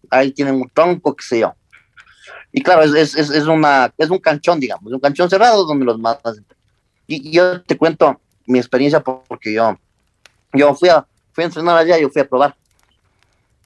ahí 0.09 0.31
tienen 0.31 0.55
un 0.55 0.69
tronco, 0.69 1.15
qué 1.15 1.23
sé 1.23 1.39
yo. 1.39 1.53
Y 2.55 2.61
claro, 2.61 2.83
es, 2.83 3.15
es, 3.15 3.31
es, 3.31 3.47
una, 3.47 3.91
es 3.97 4.09
un 4.11 4.19
canchón, 4.19 4.59
digamos, 4.59 4.93
un 4.93 4.99
canchón 4.99 5.27
cerrado 5.27 5.65
donde 5.65 5.85
los 5.85 5.97
matas. 5.97 6.39
Y, 7.07 7.31
yo 7.31 7.61
te 7.63 7.75
cuento 7.75 8.21
mi 8.45 8.59
experiencia 8.59 8.99
porque 9.01 9.51
yo, 9.51 9.77
yo 10.53 10.75
fui 10.75 10.87
a, 10.89 11.03
fui 11.31 11.43
a 11.43 11.47
entrenar 11.47 11.77
allá, 11.77 11.97
yo 11.97 12.09
fui 12.11 12.21
a 12.21 12.29
probar 12.29 12.55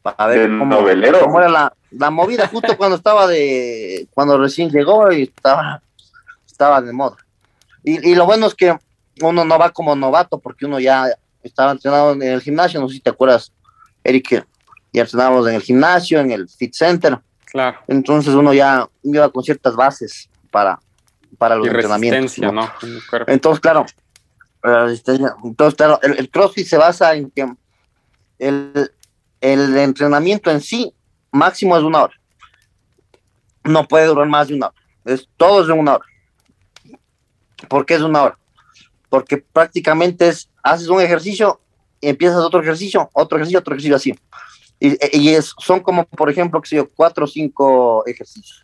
para 0.02 0.28
ver 0.28 0.50
cómo, 0.58 0.90
era 0.90 1.50
la, 1.50 1.74
la, 1.92 2.10
movida 2.10 2.48
justo 2.48 2.78
cuando 2.78 2.96
estaba 2.96 3.28
de, 3.28 4.08
cuando 4.14 4.38
recién 4.38 4.70
llegó 4.70 5.12
y 5.12 5.24
estaba, 5.24 5.82
estaba 6.46 6.82
de 6.82 6.94
moda. 6.94 7.18
Y, 7.84 8.12
y 8.12 8.16
lo 8.16 8.26
bueno 8.26 8.48
es 8.48 8.56
que 8.56 8.74
uno 9.22 9.44
no 9.44 9.60
va 9.60 9.72
como 9.72 9.98
novato 9.98 10.40
porque 10.40 10.66
uno 10.66 10.80
ya 10.80 11.08
estaba 11.44 11.74
entrenado 11.74 12.14
en 12.14 12.22
el 12.22 12.42
gimnasio, 12.42 12.80
no 12.80 12.88
sé 12.88 12.96
si 12.96 13.02
te 13.02 13.10
acuerdas, 13.10 13.52
Eric, 14.02 14.46
ya 14.94 15.02
entrenábamos 15.02 15.48
en 15.50 15.56
el 15.56 15.62
gimnasio, 15.62 16.20
en 16.22 16.32
el 16.32 16.48
fit 16.48 16.74
center. 16.74 17.20
Claro. 17.52 17.80
Entonces 17.88 18.34
uno 18.34 18.54
ya 18.54 18.88
iba 19.04 19.30
con 19.30 19.44
ciertas 19.44 19.76
bases 19.76 20.30
para, 20.52 20.80
para 21.38 21.56
los 21.56 21.68
entrenamientos. 21.68 22.38
¿no? 22.40 22.70
Entonces, 23.28 23.60
claro, 23.62 23.86
entonces, 25.44 25.76
claro, 25.76 26.00
el, 26.02 26.30
CrossFit 26.30 26.68
se 26.68 26.78
basa 26.78 27.16
en 27.16 27.32
que 27.32 27.48
el, 28.40 28.92
el 29.40 29.78
entrenamiento 29.78 30.52
en 30.52 30.62
sí 30.62 30.94
máximo 31.32 31.78
es 31.78 31.84
una 31.84 32.04
hora. 32.04 32.14
No 33.64 33.88
puede 33.88 34.08
durar 34.08 34.28
más 34.28 34.48
de 34.48 34.56
una 34.56 34.68
hora. 34.68 34.76
Es, 35.06 35.28
todo 35.38 35.62
es 35.62 35.68
de 35.68 35.74
una 35.74 35.96
hora. 35.96 36.06
¿Por 37.70 37.86
qué 37.86 37.96
es 37.96 38.02
una 38.02 38.24
hora? 38.24 38.38
Porque 39.10 39.38
prácticamente 39.38 40.28
es, 40.28 40.50
haces 40.64 40.90
un 40.90 41.02
ejercicio, 41.02 41.62
y 42.02 42.10
empiezas 42.10 42.40
otro 42.40 42.62
ejercicio, 42.62 43.10
otro 43.14 43.38
ejercicio, 43.38 43.60
otro 43.60 43.74
ejercicio 43.74 43.96
así. 43.96 44.20
Y, 44.80 45.30
es, 45.30 45.54
son 45.58 45.80
como, 45.80 46.06
por 46.06 46.30
ejemplo, 46.30 46.62
que 46.62 46.76
yo, 46.76 46.88
cuatro 46.90 47.26
o 47.26 47.28
cinco 47.28 48.04
ejercicios. 48.06 48.64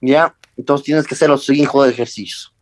¿Ya? 0.00 0.34
Entonces 0.56 0.84
tienes 0.84 1.06
que 1.06 1.14
hacer 1.14 1.28
los 1.28 1.44
cinco 1.44 1.84
ejercicios. 1.84 2.52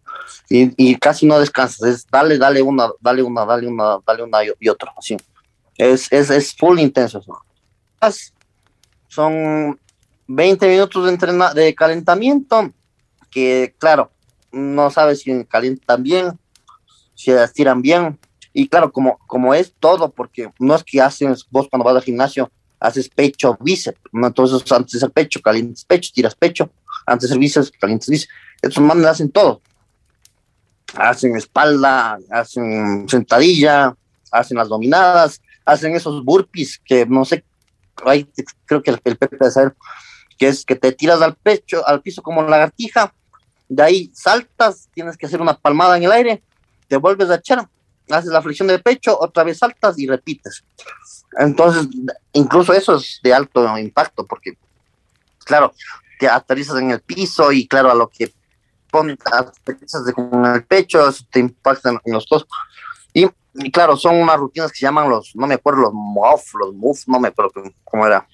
Y, 0.48 0.72
y, 0.76 0.96
casi 0.96 1.26
no 1.26 1.38
descansas. 1.38 1.88
Es 1.88 2.06
dale, 2.06 2.36
dale 2.38 2.60
una, 2.62 2.90
dale 3.00 3.22
una, 3.22 3.44
dale 3.46 3.66
una, 3.66 3.98
dale 4.06 4.22
una 4.22 4.38
y, 4.44 4.68
otra. 4.68 4.92
Así. 4.96 5.16
Es, 5.76 6.12
es, 6.12 6.30
es 6.30 6.54
full 6.54 6.78
intenso. 6.78 7.22
Son 9.08 9.78
20 10.26 10.68
minutos 10.68 11.04
de, 11.04 11.10
entrena 11.10 11.54
de 11.54 11.74
calentamiento 11.74 12.72
que, 13.30 13.74
claro, 13.78 14.10
no 14.52 14.90
sabes 14.90 15.20
si 15.20 15.44
calientan 15.46 16.02
bien, 16.02 16.38
si 17.14 17.30
las 17.30 17.52
tiran 17.52 17.80
bien. 17.80 18.18
Y 18.52 18.68
claro, 18.68 18.92
como, 18.92 19.18
como 19.26 19.54
es 19.54 19.74
todo, 19.80 20.10
porque 20.10 20.50
no 20.58 20.74
es 20.74 20.84
que 20.84 21.00
haces 21.00 21.46
vos 21.50 21.68
cuando 21.70 21.84
vas 21.84 21.96
al 21.96 22.02
gimnasio, 22.02 22.50
haces 22.82 23.08
pecho, 23.08 23.56
bíceps, 23.60 24.00
¿no? 24.12 24.26
entonces 24.26 24.70
antes 24.72 25.00
del 25.00 25.10
pecho, 25.12 25.40
calientes 25.40 25.84
pecho, 25.84 26.10
tiras 26.12 26.34
pecho, 26.34 26.70
antes 27.06 27.30
del 27.30 27.38
bíceps, 27.38 27.70
calientes 27.70 28.08
bíceps. 28.08 28.32
Estos 28.60 28.82
manes 28.82 29.06
hacen 29.06 29.30
todo. 29.30 29.62
Hacen 30.94 31.36
espalda, 31.36 32.18
hacen 32.30 33.08
sentadilla, 33.08 33.96
hacen 34.30 34.58
las 34.58 34.68
dominadas, 34.68 35.40
hacen 35.64 35.94
esos 35.94 36.24
burpees 36.24 36.80
que 36.84 37.06
no 37.06 37.24
sé, 37.24 37.44
ahí 38.04 38.28
creo 38.66 38.82
que 38.82 38.90
el, 38.90 39.00
el 39.04 39.16
Pepe 39.16 39.36
de 39.38 39.50
saber, 39.50 39.74
que 40.36 40.48
es 40.48 40.64
que 40.64 40.74
te 40.74 40.92
tiras 40.92 41.22
al 41.22 41.34
pecho, 41.36 41.86
al 41.86 42.02
piso 42.02 42.20
como 42.20 42.42
lagartija, 42.42 43.14
de 43.68 43.82
ahí 43.82 44.10
saltas, 44.12 44.88
tienes 44.92 45.16
que 45.16 45.26
hacer 45.26 45.40
una 45.40 45.54
palmada 45.54 45.96
en 45.96 46.02
el 46.02 46.12
aire, 46.12 46.42
te 46.88 46.96
vuelves 46.96 47.30
a 47.30 47.36
echar, 47.36 47.68
haces 48.10 48.30
la 48.30 48.42
flexión 48.42 48.68
de 48.68 48.78
pecho, 48.78 49.18
otra 49.18 49.44
vez 49.44 49.58
saltas 49.58 49.98
y 49.98 50.06
repites. 50.06 50.64
Entonces, 51.38 51.88
incluso 52.32 52.72
eso 52.72 52.96
es 52.96 53.20
de 53.22 53.32
alto 53.32 53.78
impacto, 53.78 54.26
porque, 54.26 54.56
claro, 55.44 55.72
te 56.18 56.28
aterrizas 56.28 56.78
en 56.78 56.90
el 56.90 57.00
piso 57.00 57.52
y, 57.52 57.66
claro, 57.66 57.90
a 57.90 57.94
lo 57.94 58.08
que 58.08 58.32
pones, 58.90 59.18
aterrizas 59.32 60.02
con 60.12 60.44
el 60.46 60.64
pecho, 60.64 61.08
eso 61.08 61.24
te 61.30 61.40
impacta 61.40 61.90
en, 61.90 62.12
los 62.12 62.26
dos. 62.26 62.46
Y, 63.12 63.28
claro, 63.70 63.96
son 63.96 64.16
unas 64.16 64.36
rutinas 64.36 64.70
que 64.70 64.78
se 64.78 64.86
llaman 64.86 65.08
los, 65.08 65.34
no 65.34 65.46
me 65.46 65.54
acuerdo, 65.54 65.82
los 65.82 65.92
MOF, 65.94 66.54
los 66.54 66.74
MOVE, 66.74 67.00
no 67.06 67.20
me 67.20 67.28
acuerdo 67.28 67.52
cómo 67.84 68.06
era. 68.06 68.26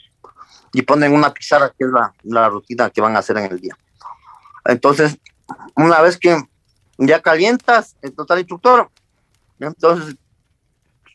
Y 0.72 0.82
ponen 0.82 1.12
una 1.14 1.32
pizarra 1.32 1.72
que 1.76 1.84
es 1.84 1.90
la, 1.90 2.12
la 2.24 2.48
rutina 2.48 2.90
que 2.90 3.00
van 3.00 3.16
a 3.16 3.20
hacer 3.20 3.38
en 3.38 3.50
el 3.50 3.60
día. 3.60 3.76
Entonces, 4.64 5.16
una 5.76 6.00
vez 6.02 6.18
que 6.18 6.42
ya 6.98 7.22
calientas, 7.22 7.96
el 8.02 8.12
total 8.12 8.40
instructor, 8.40 8.90
entonces 9.66 10.16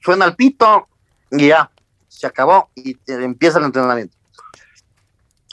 suena 0.02 0.26
el 0.26 0.36
pito 0.36 0.88
y 1.32 1.48
ya, 1.48 1.72
se 2.08 2.28
acabó 2.28 2.70
y 2.76 2.98
empieza 3.08 3.60
el 3.60 3.66
entrenamiento. 3.66 4.16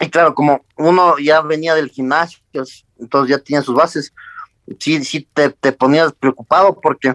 Y 0.01 0.09
claro, 0.09 0.35
como 0.35 0.65
uno 0.77 1.19
ya 1.19 1.43
venía 1.43 1.75
del 1.75 1.91
gimnasio, 1.91 2.39
entonces 2.99 3.37
ya 3.37 3.43
tiene 3.43 3.63
sus 3.63 3.75
bases, 3.75 4.13
sí, 4.79 5.05
sí 5.05 5.29
te, 5.33 5.51
te 5.51 5.73
ponías 5.73 6.13
preocupado 6.13 6.81
porque 6.81 7.15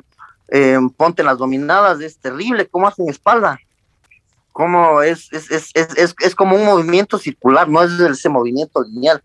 eh, 0.50 0.78
ponte 0.96 1.24
las 1.24 1.38
dominadas, 1.38 2.00
es 2.02 2.20
terrible, 2.20 2.68
¿cómo 2.68 2.88
hacen 2.88 3.10
espalda? 3.10 3.60
¿Cómo 4.52 5.02
es, 5.02 5.34
es, 5.34 5.52
es, 5.52 5.72
es, 5.74 6.16
es 6.20 6.36
como 6.36 6.56
un 6.56 6.66
movimiento 6.66 7.18
circular, 7.18 7.68
no 7.68 7.84
es 7.84 7.92
ese 8.00 8.30
movimiento 8.30 8.84
lineal 8.84 9.22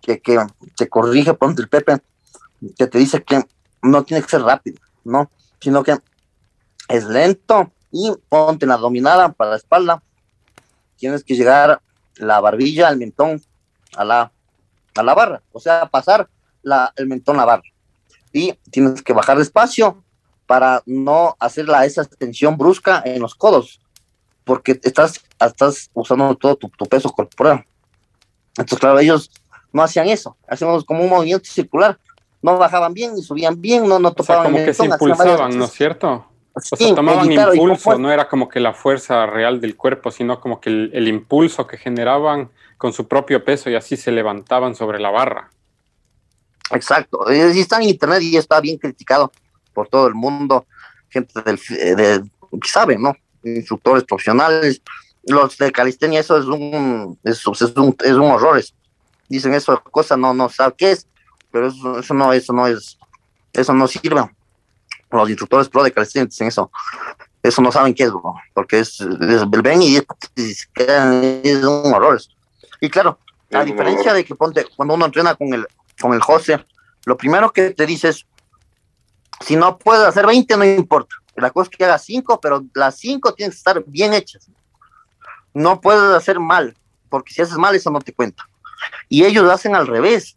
que, 0.00 0.20
que 0.20 0.38
te 0.76 0.88
corrige, 0.88 1.34
ponte 1.34 1.62
el 1.62 1.68
Pepe, 1.68 1.98
que 2.78 2.86
te 2.86 2.98
dice 2.98 3.22
que 3.22 3.42
no 3.82 4.04
tiene 4.04 4.22
que 4.22 4.30
ser 4.30 4.42
rápido, 4.42 4.78
¿no? 5.04 5.30
Sino 5.66 5.82
que 5.82 5.98
es 6.86 7.06
lento 7.06 7.72
y 7.90 8.12
ponte 8.28 8.66
la 8.66 8.76
dominada 8.76 9.32
para 9.32 9.50
la 9.50 9.56
espalda. 9.56 10.00
Tienes 10.94 11.24
que 11.24 11.34
llegar 11.34 11.82
la 12.18 12.40
barbilla, 12.40 12.86
al 12.86 12.98
mentón, 12.98 13.42
a 13.96 14.04
la, 14.04 14.30
a 14.94 15.02
la 15.02 15.14
barra, 15.14 15.42
o 15.50 15.58
sea, 15.58 15.86
pasar 15.86 16.28
la, 16.62 16.92
el 16.94 17.08
mentón 17.08 17.34
a 17.34 17.38
la 17.40 17.46
barra. 17.46 17.64
Y 18.32 18.52
tienes 18.70 19.02
que 19.02 19.12
bajar 19.12 19.38
despacio 19.38 20.04
para 20.46 20.84
no 20.86 21.34
hacer 21.40 21.66
esa 21.82 22.04
tensión 22.04 22.56
brusca 22.56 23.02
en 23.04 23.20
los 23.20 23.34
codos, 23.34 23.80
porque 24.44 24.78
estás, 24.84 25.20
estás 25.40 25.90
usando 25.94 26.32
todo 26.36 26.54
tu, 26.54 26.68
tu 26.68 26.86
peso 26.86 27.10
corporal. 27.10 27.66
Entonces, 28.50 28.78
claro, 28.78 29.00
no 29.72 29.82
hacían 29.82 30.06
eso, 30.10 30.36
hacemos 30.46 30.84
como 30.84 31.02
un 31.02 31.10
movimiento 31.10 31.50
circular, 31.50 31.98
no 32.46 32.58
bajaban 32.58 32.94
bien 32.94 33.18
y 33.18 33.22
subían 33.22 33.60
bien, 33.60 33.88
no, 33.88 33.98
no 33.98 34.12
topaban. 34.12 34.52
como 34.52 34.64
que 34.64 34.72
se 34.72 34.84
impulsaban, 34.84 35.58
¿no 35.58 35.64
es 35.64 35.72
cierto? 35.72 36.26
O 36.52 36.60
sea, 36.60 36.94
tomaban 36.94 37.30
impulso, 37.30 37.98
no 37.98 38.10
era 38.10 38.28
como 38.28 38.48
que 38.48 38.60
la 38.60 38.72
fuerza 38.72 39.26
real 39.26 39.60
del 39.60 39.76
cuerpo, 39.76 40.12
sino 40.12 40.40
como 40.40 40.60
que 40.60 40.70
el, 40.70 41.08
impulso 41.08 41.66
que 41.66 41.76
generaban 41.76 42.48
con 42.78 42.92
su 42.92 43.08
propio 43.08 43.44
peso 43.44 43.68
y 43.68 43.74
así 43.74 43.96
se 43.96 44.12
levantaban 44.12 44.76
sobre 44.76 45.00
la 45.00 45.10
barra. 45.10 45.50
Exacto, 46.70 47.24
y 47.30 47.58
está 47.58 47.76
en 47.78 47.88
internet 47.88 48.22
y 48.22 48.36
está 48.36 48.60
bien 48.60 48.78
criticado 48.78 49.32
por 49.74 49.88
todo 49.88 50.06
el 50.06 50.14
mundo, 50.14 50.66
gente 51.08 51.42
del, 51.42 51.60
eh, 51.70 51.94
de, 51.96 52.22
que 52.60 52.68
sabe, 52.68 52.96
¿no? 52.96 53.14
Instructores 53.42 54.04
profesionales, 54.04 54.80
los 55.24 55.58
de 55.58 55.72
calistenia, 55.72 56.20
eso 56.20 56.38
es 56.38 56.44
un, 56.46 57.18
es, 57.24 57.44
un, 57.44 57.96
es 58.04 58.12
un 58.12 58.30
horror. 58.30 58.62
Dicen 59.28 59.52
eso, 59.52 59.82
cosa 59.90 60.16
no, 60.16 60.32
no 60.32 60.48
sabe 60.48 60.74
qué 60.78 60.92
es, 60.92 61.06
pero 61.56 61.68
eso, 61.68 61.98
eso 61.98 62.12
no, 62.12 62.32
eso 62.34 62.52
no 62.52 62.66
es, 62.66 62.98
eso 63.54 63.72
no 63.72 63.88
sirve 63.88 64.28
los 65.10 65.30
instructores 65.30 65.70
pro 65.70 65.82
de 65.82 65.90
calistenia 65.90 66.26
dicen 66.26 66.48
eso. 66.48 66.70
Eso 67.42 67.62
no 67.62 67.72
saben 67.72 67.94
qué 67.94 68.02
es, 68.02 68.12
porque 68.52 68.80
es, 68.80 68.98
ven 69.62 69.80
y 69.80 69.96
es, 69.96 70.04
un 71.64 71.94
horror. 71.94 72.20
Y 72.80 72.90
claro, 72.90 73.18
a 73.52 73.64
diferencia 73.64 74.12
de 74.12 74.22
que 74.22 74.34
ponte, 74.34 74.66
cuando 74.76 74.92
uno 74.92 75.06
entrena 75.06 75.34
con 75.34 75.54
el, 75.54 75.66
con 75.98 76.12
el 76.12 76.20
José, 76.20 76.62
lo 77.06 77.16
primero 77.16 77.50
que 77.50 77.70
te 77.70 77.86
dice 77.86 78.08
es, 78.08 78.26
si 79.40 79.56
no 79.56 79.78
puedes 79.78 80.06
hacer 80.06 80.26
20, 80.26 80.56
no 80.58 80.64
importa. 80.66 81.14
La 81.36 81.50
cosa 81.50 81.70
es 81.70 81.76
que 81.78 81.84
hagas 81.84 82.04
5, 82.04 82.38
pero 82.38 82.66
las 82.74 82.98
5 82.98 83.32
tienen 83.32 83.52
que 83.52 83.56
estar 83.56 83.82
bien 83.86 84.12
hechas. 84.12 84.50
No 85.54 85.80
puedes 85.80 86.14
hacer 86.14 86.38
mal, 86.38 86.76
porque 87.08 87.32
si 87.32 87.40
haces 87.40 87.56
mal, 87.56 87.74
eso 87.74 87.90
no 87.90 88.00
te 88.00 88.12
cuenta. 88.12 88.46
Y 89.08 89.24
ellos 89.24 89.48
hacen 89.48 89.74
al 89.74 89.86
revés. 89.86 90.36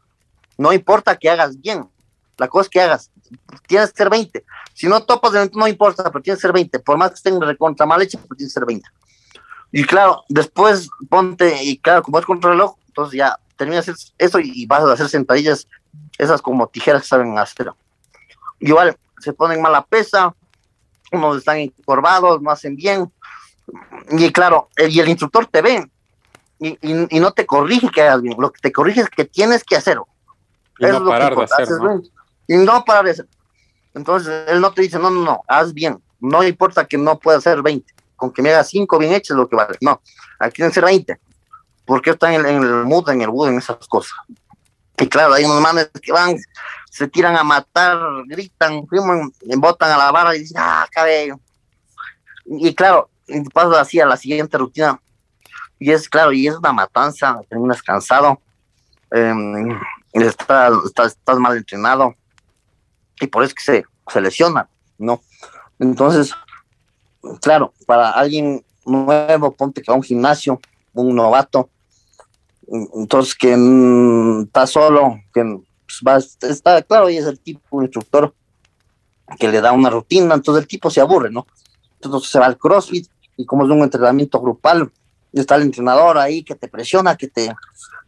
No 0.60 0.74
importa 0.74 1.16
que 1.16 1.30
hagas 1.30 1.58
bien, 1.62 1.90
la 2.38 2.50
cosa 2.50 2.64
es 2.64 2.70
que 2.70 2.82
hagas, 2.82 3.12
tienes 3.66 3.92
que 3.92 3.98
ser 3.98 4.10
20. 4.10 4.44
Si 4.74 4.88
no 4.88 5.02
topas, 5.04 5.50
no 5.54 5.68
importa, 5.70 6.04
pero 6.12 6.22
tienes 6.22 6.40
que 6.40 6.48
ser 6.48 6.52
20. 6.52 6.80
Por 6.80 6.98
más 6.98 7.12
que 7.12 7.16
estén 7.16 7.40
recontra 7.40 7.86
mal 7.86 8.02
hecha, 8.02 8.20
pero 8.22 8.36
tienes 8.36 8.54
que 8.54 8.60
ser 8.60 8.66
20. 8.66 8.86
Y 9.72 9.86
claro, 9.86 10.26
después 10.28 10.90
ponte, 11.10 11.64
y 11.64 11.78
claro, 11.78 12.04
como 12.04 12.20
es 12.20 12.26
contra 12.26 12.50
reloj, 12.50 12.76
entonces 12.88 13.18
ya 13.18 13.40
terminas 13.56 14.14
eso 14.18 14.40
y 14.42 14.66
vas 14.66 14.84
a 14.84 14.92
hacer 14.92 15.08
sentadillas, 15.08 15.66
esas 16.18 16.42
como 16.42 16.68
tijeras 16.68 17.04
que 17.04 17.08
saben 17.08 17.38
hacer. 17.38 17.72
Igual, 18.60 18.98
se 19.20 19.32
ponen 19.32 19.62
mala 19.62 19.86
pesa, 19.86 20.36
unos 21.14 21.38
están 21.38 21.60
encorvados, 21.60 22.42
no 22.42 22.52
hacen 22.52 22.76
bien. 22.76 23.10
Y 24.12 24.30
claro, 24.34 24.68
el, 24.76 24.92
y 24.92 25.00
el 25.00 25.08
instructor 25.08 25.46
te 25.46 25.62
ve 25.62 25.90
y, 26.60 27.20
no 27.20 27.32
te 27.32 27.46
corrige 27.46 27.90
que 27.90 28.02
hagas 28.02 28.22
bien, 28.22 28.36
lo 28.38 28.52
que 28.52 28.60
te 28.60 28.72
corrige 28.72 29.02
es 29.02 29.10
que 29.10 29.24
tienes 29.24 29.64
que 29.64 29.78
hacerlo. 29.78 30.08
Y 30.80 30.86
no 30.86 31.06
parar 31.06 31.36
de 31.36 31.44
hacer, 31.44 31.68
y 32.48 32.58
no 32.58 32.84
para 32.84 33.10
eso. 33.10 33.24
Entonces, 33.94 34.46
él 34.48 34.62
no 34.62 34.72
te 34.74 34.82
dice, 34.82 34.98
no, 34.98 35.10
no, 35.10 35.22
no, 35.22 35.44
haz 35.48 35.74
bien. 35.74 36.02
No 36.20 36.44
importa 36.44 36.86
que 36.86 36.98
no 36.98 37.20
pueda 37.20 37.38
hacer 37.38 37.62
20. 37.62 37.94
Con 38.16 38.32
que 38.32 38.42
me 38.42 38.50
haga 38.50 38.64
5 38.64 38.98
bien 38.98 39.14
hechos 39.14 39.38
lo 39.38 39.48
que 39.48 39.56
vale. 39.56 39.78
No, 39.82 40.02
aquí 40.40 40.56
tienen 40.56 40.72
que 40.72 40.76
ser 40.76 40.86
20. 40.86 41.20
Porque 41.86 42.12
están 42.12 42.34
en, 42.34 42.46
en, 42.46 42.64
el 42.64 42.86
mood, 42.86 43.10
en 43.10 43.22
el 43.22 43.30
wood, 43.30 43.50
en 43.50 43.58
esas 43.58 43.88
cosas. 43.88 44.14
Y 44.98 45.08
claro, 45.08 45.34
hay 45.34 45.46
unos 45.46 45.62
manes 45.62 45.90
que 46.02 46.12
van, 46.12 46.38
se 46.90 47.08
tiran 47.08 47.38
a 47.38 47.44
matar, 47.44 48.00
gritan, 48.26 48.86
botan 49.58 49.92
a 49.92 49.98
la 49.98 50.12
barra 50.12 50.36
y 50.36 50.40
dicen, 50.40 50.58
ah, 50.60 50.88
cabello. 50.92 51.40
Y 52.46 52.74
claro, 52.76 53.10
pasa 53.54 53.80
así 53.80 54.00
a 54.00 54.06
la 54.06 54.18
siguiente 54.18 54.58
rutina. 54.58 55.00
Y 55.80 55.92
es 55.92 56.10
claro, 56.10 56.34
y 56.34 56.48
es 56.48 56.56
una 56.56 56.74
matanza, 56.74 57.40
terminas 57.48 57.82
cansado, 57.82 58.42
em, 59.12 59.80
estás, 60.14 60.74
estás, 60.86 61.40
mal 61.40 61.58
entrenado, 61.58 62.16
y 63.20 63.28
por 63.28 63.44
eso 63.44 63.56
que 63.56 63.64
se, 63.64 63.86
se 64.08 64.22
lesiona, 64.22 64.70
¿no? 64.98 65.22
Entonces, 65.80 66.34
claro, 67.42 67.74
para 67.86 68.12
alguien 68.12 68.66
nuevo, 68.86 69.52
ponte 69.52 69.82
que 69.82 69.92
va 69.92 69.96
a 69.96 69.98
un 69.98 70.04
gimnasio, 70.04 70.60
un 70.94 71.16
novato, 71.16 71.70
entonces 72.68 73.36
que 73.36 73.54
está 74.44 74.68
solo, 74.68 75.20
que 75.34 75.44
pues, 75.44 76.02
va, 76.06 76.18
está 76.48 76.82
claro, 76.84 77.10
y 77.10 77.18
es 77.18 77.26
el 77.26 77.40
tipo 77.40 77.82
instructor 77.82 78.34
que 79.38 79.48
le 79.48 79.62
da 79.62 79.72
una 79.72 79.90
rutina, 79.90 80.36
entonces 80.36 80.64
el 80.64 80.68
tipo 80.68 80.90
se 80.90 81.02
aburre, 81.02 81.30
¿no? 81.30 81.46
Entonces 82.02 82.30
se 82.30 82.40
va 82.40 82.46
al 82.46 82.58
CrossFit 82.58 83.08
y 83.38 83.46
como 83.46 83.66
es 83.66 83.72
un 83.72 83.82
entrenamiento 83.82 84.40
grupal, 84.40 84.92
está 85.34 85.56
el 85.56 85.64
entrenador 85.64 86.18
ahí 86.18 86.44
que 86.44 86.56
te 86.56 86.68
presiona, 86.68 87.16
que 87.16 87.28
te 87.28 87.54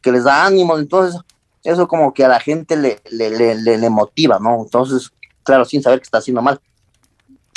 que 0.02 0.12
les 0.12 0.24
da 0.24 0.46
ánimo, 0.46 0.78
entonces 0.78 1.22
eso 1.64 1.88
como 1.88 2.14
que 2.14 2.26
a 2.26 2.28
la 2.28 2.40
gente 2.40 2.76
le, 2.76 3.00
le, 3.12 3.56
le, 3.56 3.78
le 3.78 3.90
motiva, 3.90 4.40
¿no? 4.40 4.62
Entonces, 4.62 5.12
claro, 5.44 5.66
sin 5.66 5.82
saber 5.82 6.00
que 6.00 6.06
está 6.06 6.20
haciendo 6.20 6.42
mal. 6.42 6.60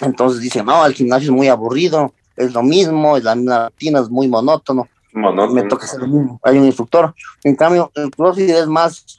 Entonces 0.02 0.40
dicen, 0.40 0.66
no, 0.66 0.84
el 0.84 0.94
gimnasio 0.94 1.26
es 1.26 1.36
muy 1.36 1.48
aburrido, 1.48 2.12
es 2.36 2.52
lo 2.52 2.62
mismo, 2.62 3.16
es 3.16 3.24
la 3.24 3.34
misma 3.34 3.68
rutina, 3.68 4.00
es 4.00 4.10
muy 4.10 4.28
monótono. 4.28 4.88
Me 5.12 5.62
toca 5.64 5.84
hacer 5.84 6.00
lo 6.00 6.08
mismo. 6.08 6.40
Hay 6.42 6.58
un 6.58 6.64
instructor. 6.64 7.14
En 7.44 7.54
cambio, 7.54 7.90
el 7.94 8.10
CrossFit 8.10 8.50
es 8.50 8.66
más, 8.66 9.16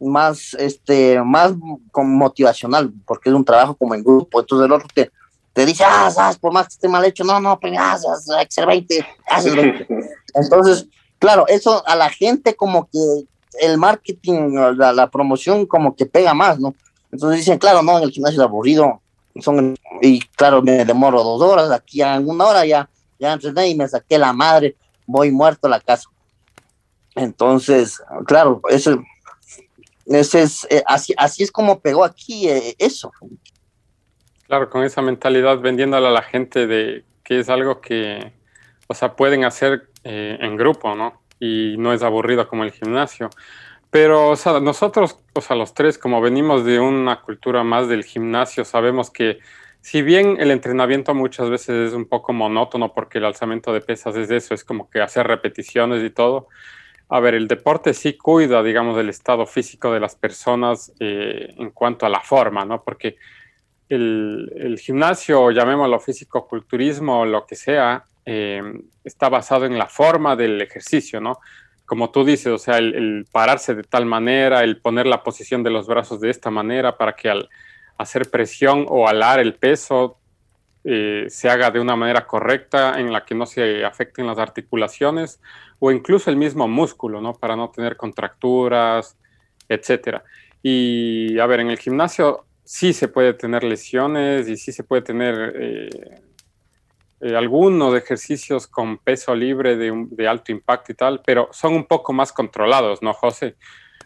más, 0.00 0.54
este, 0.54 1.22
más 1.22 1.52
motivacional, 1.94 2.92
porque 3.06 3.28
es 3.28 3.34
un 3.34 3.44
trabajo 3.44 3.74
como 3.74 3.94
en 3.94 4.02
grupo. 4.02 4.40
Entonces 4.40 4.64
el 4.64 4.72
otro 4.72 4.88
te, 4.92 5.10
te 5.52 5.66
dice, 5.66 5.84
ah, 5.86 6.10
sabes, 6.10 6.38
por 6.38 6.52
más 6.52 6.68
que 6.68 6.74
esté 6.74 6.88
mal 6.88 7.04
hecho, 7.04 7.22
no, 7.22 7.38
no, 7.38 7.58
pero 7.60 7.76
ah, 7.78 7.98
hay 8.38 8.46
que 8.46 8.52
ser 8.52 8.66
20, 8.66 9.06
haces 9.28 9.54
20. 9.54 9.86
Entonces, 10.34 10.86
claro, 11.18 11.46
eso 11.48 11.86
a 11.86 11.94
la 11.94 12.08
gente 12.08 12.56
como 12.56 12.88
que 12.88 13.26
el 13.60 13.78
marketing, 13.78 14.54
la, 14.76 14.92
la 14.92 15.10
promoción 15.10 15.66
como 15.66 15.94
que 15.94 16.06
pega 16.06 16.34
más, 16.34 16.58
¿no? 16.58 16.74
Entonces 17.10 17.40
dicen, 17.40 17.58
claro, 17.58 17.82
no, 17.82 17.98
en 17.98 18.04
el 18.04 18.10
gimnasio 18.10 18.40
es 18.40 18.44
aburrido, 18.44 19.00
son, 19.40 19.76
y 20.02 20.20
claro, 20.20 20.62
me 20.62 20.84
demoro 20.84 21.22
dos 21.22 21.42
horas, 21.42 21.70
aquí 21.70 22.02
a 22.02 22.18
una 22.18 22.46
hora 22.46 22.66
ya, 22.66 22.88
ya 23.18 23.32
entrené 23.32 23.68
y 23.68 23.74
me 23.74 23.88
saqué 23.88 24.18
la 24.18 24.32
madre, 24.32 24.76
voy 25.06 25.30
muerto 25.30 25.66
a 25.66 25.70
la 25.70 25.80
casa. 25.80 26.08
Entonces, 27.14 28.02
claro, 28.26 28.60
eso, 28.68 29.02
ese 30.06 30.42
es, 30.42 30.66
eh, 30.70 30.82
así, 30.86 31.14
así 31.16 31.42
es 31.42 31.50
como 31.50 31.80
pegó 31.80 32.04
aquí 32.04 32.48
eh, 32.48 32.74
eso. 32.78 33.10
Claro, 34.46 34.70
con 34.70 34.84
esa 34.84 35.02
mentalidad 35.02 35.58
vendiéndole 35.58 36.06
a 36.06 36.10
la 36.10 36.22
gente 36.22 36.66
de 36.66 37.04
que 37.22 37.40
es 37.40 37.48
algo 37.48 37.80
que, 37.80 38.32
o 38.86 38.94
sea, 38.94 39.14
pueden 39.14 39.44
hacer 39.44 39.90
eh, 40.04 40.38
en 40.40 40.56
grupo, 40.56 40.94
¿no? 40.94 41.20
Y 41.40 41.76
no 41.78 41.92
es 41.92 42.02
aburrido 42.02 42.48
como 42.48 42.64
el 42.64 42.72
gimnasio. 42.72 43.30
Pero, 43.90 44.34
nosotros, 44.60 45.18
o 45.34 45.40
sea, 45.40 45.56
los 45.56 45.72
tres, 45.72 45.96
como 45.96 46.20
venimos 46.20 46.64
de 46.64 46.78
una 46.78 47.22
cultura 47.22 47.64
más 47.64 47.88
del 47.88 48.04
gimnasio, 48.04 48.64
sabemos 48.64 49.10
que 49.10 49.38
si 49.80 50.02
bien 50.02 50.36
el 50.40 50.50
entrenamiento 50.50 51.14
muchas 51.14 51.48
veces 51.48 51.88
es 51.88 51.94
un 51.94 52.06
poco 52.06 52.32
monótono 52.32 52.92
porque 52.92 53.18
el 53.18 53.24
alzamiento 53.24 53.72
de 53.72 53.80
pesas 53.80 54.16
es 54.16 54.30
eso, 54.30 54.52
es 54.52 54.64
como 54.64 54.90
que 54.90 55.00
hacer 55.00 55.26
repeticiones 55.26 56.04
y 56.04 56.10
todo. 56.10 56.48
A 57.08 57.20
ver, 57.20 57.34
el 57.34 57.48
deporte 57.48 57.94
sí 57.94 58.14
cuida, 58.18 58.62
digamos, 58.62 58.96
del 58.96 59.08
estado 59.08 59.46
físico 59.46 59.92
de 59.92 60.00
las 60.00 60.14
personas 60.14 60.92
eh, 61.00 61.54
en 61.56 61.70
cuanto 61.70 62.04
a 62.04 62.10
la 62.10 62.20
forma, 62.20 62.66
¿no? 62.66 62.82
Porque 62.82 63.16
el, 63.88 64.52
el 64.56 64.78
gimnasio, 64.78 65.50
llamémoslo 65.50 65.98
físico-culturismo 66.00 67.24
lo 67.24 67.46
que 67.46 67.56
sea, 67.56 68.04
eh, 68.30 68.62
está 69.04 69.30
basado 69.30 69.64
en 69.64 69.78
la 69.78 69.86
forma 69.86 70.36
del 70.36 70.60
ejercicio, 70.60 71.18
¿no? 71.18 71.38
como 71.88 72.10
tú 72.10 72.22
dices, 72.22 72.48
o 72.48 72.58
sea, 72.58 72.76
el, 72.76 73.26
pararse 73.32 73.74
de 73.74 73.82
tal 73.82 74.04
manera, 74.04 74.62
el 74.62 74.78
poner 74.78 75.06
la 75.06 75.22
posición 75.22 75.62
de 75.62 75.70
los 75.70 75.86
brazos 75.86 76.20
de 76.20 76.28
esta 76.28 76.50
manera 76.50 76.98
para 76.98 77.16
que 77.16 77.30
al 77.30 77.48
hacer 77.96 78.30
presión 78.30 78.84
o 78.90 79.08
alar 79.08 79.40
el 79.40 79.54
peso 79.54 80.18
eh, 80.84 81.24
se 81.30 81.48
haga 81.48 81.70
de 81.70 81.80
una 81.80 81.96
manera 81.96 82.26
correcta 82.26 83.00
en 83.00 83.10
la 83.10 83.24
que 83.24 83.34
no 83.34 83.46
se 83.46 83.86
afecten 83.86 84.26
las 84.26 84.38
articulaciones 84.38 85.40
o 85.78 85.90
incluso 85.90 86.28
el 86.28 86.36
mismo 86.36 86.68
músculo, 86.68 87.22
¿no? 87.22 87.32
Para 87.32 87.56
no 87.56 87.70
tener 87.70 87.96
contracturas, 87.96 89.16
etcétera. 89.66 90.24
Y 90.62 91.38
a 91.38 91.46
ver, 91.46 91.60
en 91.60 91.70
el 91.70 91.78
gimnasio 91.78 92.44
sí 92.64 92.92
se 92.92 93.08
puede 93.08 93.32
tener 93.32 93.64
lesiones 93.64 94.46
y 94.46 94.58
sí 94.58 94.72
se 94.72 94.84
puede 94.84 95.00
tener 95.00 95.54
eh, 95.56 96.20
eh, 97.20 97.34
algunos 97.34 97.96
ejercicios 97.96 98.68
con 98.68 98.98
peso 98.98 99.34
libre 99.34 99.76
de, 99.76 100.28
alto 100.28 100.52
impacto 100.52 100.92
y 100.92 100.94
tal, 100.94 101.20
pero 101.24 101.48
son 101.52 101.74
un 101.74 101.84
poco 101.84 102.12
más 102.12 102.32
controlados, 102.32 103.02
¿no, 103.02 103.12
José? 103.12 103.56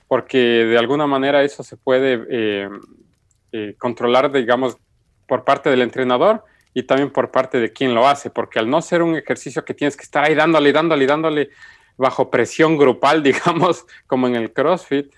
Porque 0.08 0.38
de 0.38 0.78
alguna 0.78 1.06
manera 1.06 1.42
eso 1.42 1.62
se 1.62 1.76
puede 1.76 2.24
eh, 2.30 2.70
eh, 3.52 3.74
controlar, 3.78 4.32
digamos, 4.32 4.78
por 5.28 5.44
parte 5.44 5.68
del 5.68 5.82
entrenador 5.82 6.42
y 6.72 6.84
también 6.84 7.10
por 7.10 7.30
parte 7.30 7.60
de 7.60 7.70
quien 7.70 7.94
lo 7.94 8.08
hace, 8.08 8.30
porque 8.30 8.58
al 8.58 8.70
no 8.70 8.80
ser 8.80 9.02
un 9.02 9.14
ejercicio 9.14 9.62
que 9.62 9.74
tienes 9.74 9.94
que 9.94 10.04
estar 10.04 10.24
ahí 10.24 10.34
dándole, 10.34 10.72
dándole, 10.72 11.06
dándole 11.06 11.50
bajo 11.98 12.30
presión 12.30 12.78
grupal, 12.78 13.22
digamos, 13.22 13.84
como 14.06 14.26
en 14.26 14.36
el 14.36 14.54
CrossFit, 14.54 15.12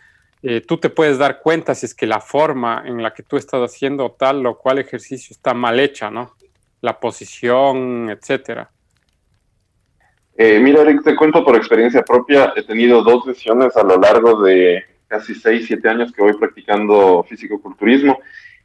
tú 0.66 0.76
te 0.76 0.90
puedes 0.90 1.16
dar 1.16 1.40
cuenta 1.40 1.74
si 1.74 1.86
es 1.86 1.94
que 1.94 2.06
la 2.06 2.20
forma 2.20 2.82
en 2.84 3.02
la 3.02 3.14
que 3.14 3.22
tú 3.22 3.38
estás 3.38 3.62
haciendo 3.62 4.10
tal 4.10 4.44
o 4.44 4.58
cual 4.58 4.78
ejercicio 4.78 5.32
está 5.32 5.54
mal 5.54 5.80
hecha, 5.80 6.10
¿no? 6.10 6.34
La 6.84 7.00
posición, 7.00 8.10
etcétera? 8.10 8.70
Eh, 10.36 10.60
mira, 10.60 10.82
Eric, 10.82 11.02
te 11.02 11.16
cuento 11.16 11.42
por 11.42 11.56
experiencia 11.56 12.02
propia. 12.02 12.52
He 12.54 12.62
tenido 12.62 13.02
dos 13.02 13.26
lesiones 13.26 13.74
a 13.76 13.82
lo 13.82 13.96
largo 13.96 14.42
de 14.42 14.84
casi 15.08 15.34
6, 15.34 15.64
7 15.66 15.88
años 15.88 16.12
que 16.12 16.20
voy 16.20 16.34
practicando 16.34 17.24
físico-culturismo. 17.26 18.18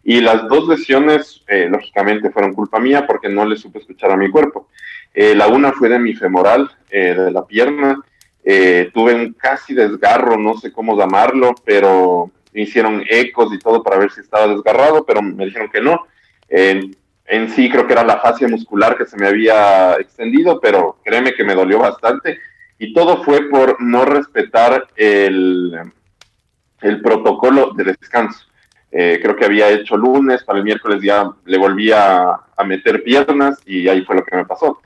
Y 0.04 0.20
las 0.20 0.50
dos 0.50 0.68
lesiones, 0.68 1.44
eh, 1.48 1.70
lógicamente, 1.72 2.30
fueron 2.30 2.54
culpa 2.54 2.80
mía 2.80 3.08
porque 3.08 3.30
no 3.30 3.46
le 3.46 3.56
supe 3.56 3.80
escuchar 3.80 4.12
a 4.12 4.18
mi 4.18 4.30
cuerpo. 4.30 4.68
Eh, 5.14 5.34
la 5.34 5.48
una 5.48 5.72
fue 5.72 5.88
de 5.88 6.00
mi 6.00 6.14
femoral, 6.14 6.70
de 6.90 7.32
la 7.32 7.46
pierna. 7.46 8.04
tuve 8.94 9.14
un 9.14 9.34
casi 9.34 9.74
desgarro, 9.74 10.36
no 10.38 10.58
sé 10.58 10.74
cómo 10.74 10.98
llamarlo, 10.98 11.54
pero 11.64 12.32
me 12.52 12.64
hicieron 12.64 13.04
ecos 13.08 13.54
y 13.54 13.60
todo 13.60 13.82
para 13.82 13.98
ver 13.98 14.12
si 14.12 14.22
estaba 14.22 14.48
desgarrado, 14.48 15.06
pero 15.06 15.22
me 15.22 15.46
dijeron 15.46 15.70
que 15.70 15.80
no 15.80 16.06
en 17.30 17.48
sí 17.50 17.70
creo 17.70 17.86
que 17.86 17.94
era 17.94 18.04
la 18.04 18.20
fascia 18.20 18.48
muscular 18.48 18.98
que 18.98 19.06
se 19.06 19.16
me 19.16 19.28
había 19.28 19.94
extendido, 20.00 20.60
pero 20.60 20.98
créeme 21.04 21.34
que 21.34 21.44
me 21.44 21.54
dolió 21.54 21.78
bastante. 21.78 22.40
Y 22.80 22.92
todo 22.92 23.24
fue 23.24 23.48
por 23.50 23.80
no 23.80 24.04
respetar 24.04 24.88
el, 24.96 25.80
el 26.82 27.02
protocolo 27.02 27.72
de 27.76 27.84
descanso. 27.84 28.48
Eh, 28.92 29.20
creo 29.22 29.36
que 29.36 29.46
había 29.46 29.70
hecho 29.70 29.96
lunes, 29.96 30.44
para 30.44 30.58
el 30.58 30.66
miércoles 30.66 31.04
ya 31.04 31.30
le 31.46 31.58
volví 31.60 31.92
a, 31.92 32.36
meter 32.66 33.04
piernas 33.04 33.58
y 33.66 33.88
ahí 33.88 34.04
fue 34.04 34.16
lo 34.16 34.26
que 34.26 34.36
me 34.36 34.46
pasó. 34.46 34.82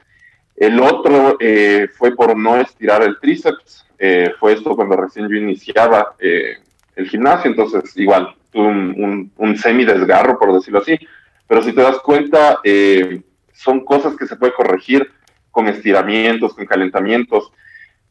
El 0.56 0.80
otro 0.80 1.38
eh, 1.40 1.88
fue 1.96 2.14
por 2.14 2.38
no 2.38 2.58
estirar 2.58 3.04
el 3.04 3.20
tríceps. 3.20 3.86
Eh, 3.98 4.34
fue 4.38 4.54
esto 4.54 4.76
cuando 4.76 4.98
recién 4.98 5.30
yo 5.30 5.38
iniciaba 5.38 6.16
el 6.20 7.08
gimnasio, 7.08 7.50
entonces 7.50 7.96
igual 7.96 8.36
tuve 8.52 8.68
un, 8.68 8.94
un, 8.98 9.32
un 9.38 9.58
semi 9.58 9.86
desgarro, 9.86 10.38
por 10.38 10.54
decirlo 10.54 10.80
así 10.80 11.00
pero 11.48 11.62
si 11.62 11.74
te 11.74 11.82
das 11.82 12.00
cuenta, 12.00 12.60
eh, 12.64 13.22
son 13.54 13.84
cosas 13.86 14.16
que 14.16 14.26
se 14.26 14.36
puede 14.36 14.54
corregir 14.54 15.10
con 15.52 15.68
estiramientos, 15.68 16.54
con 16.54 16.66
calentamientos. 16.66 17.52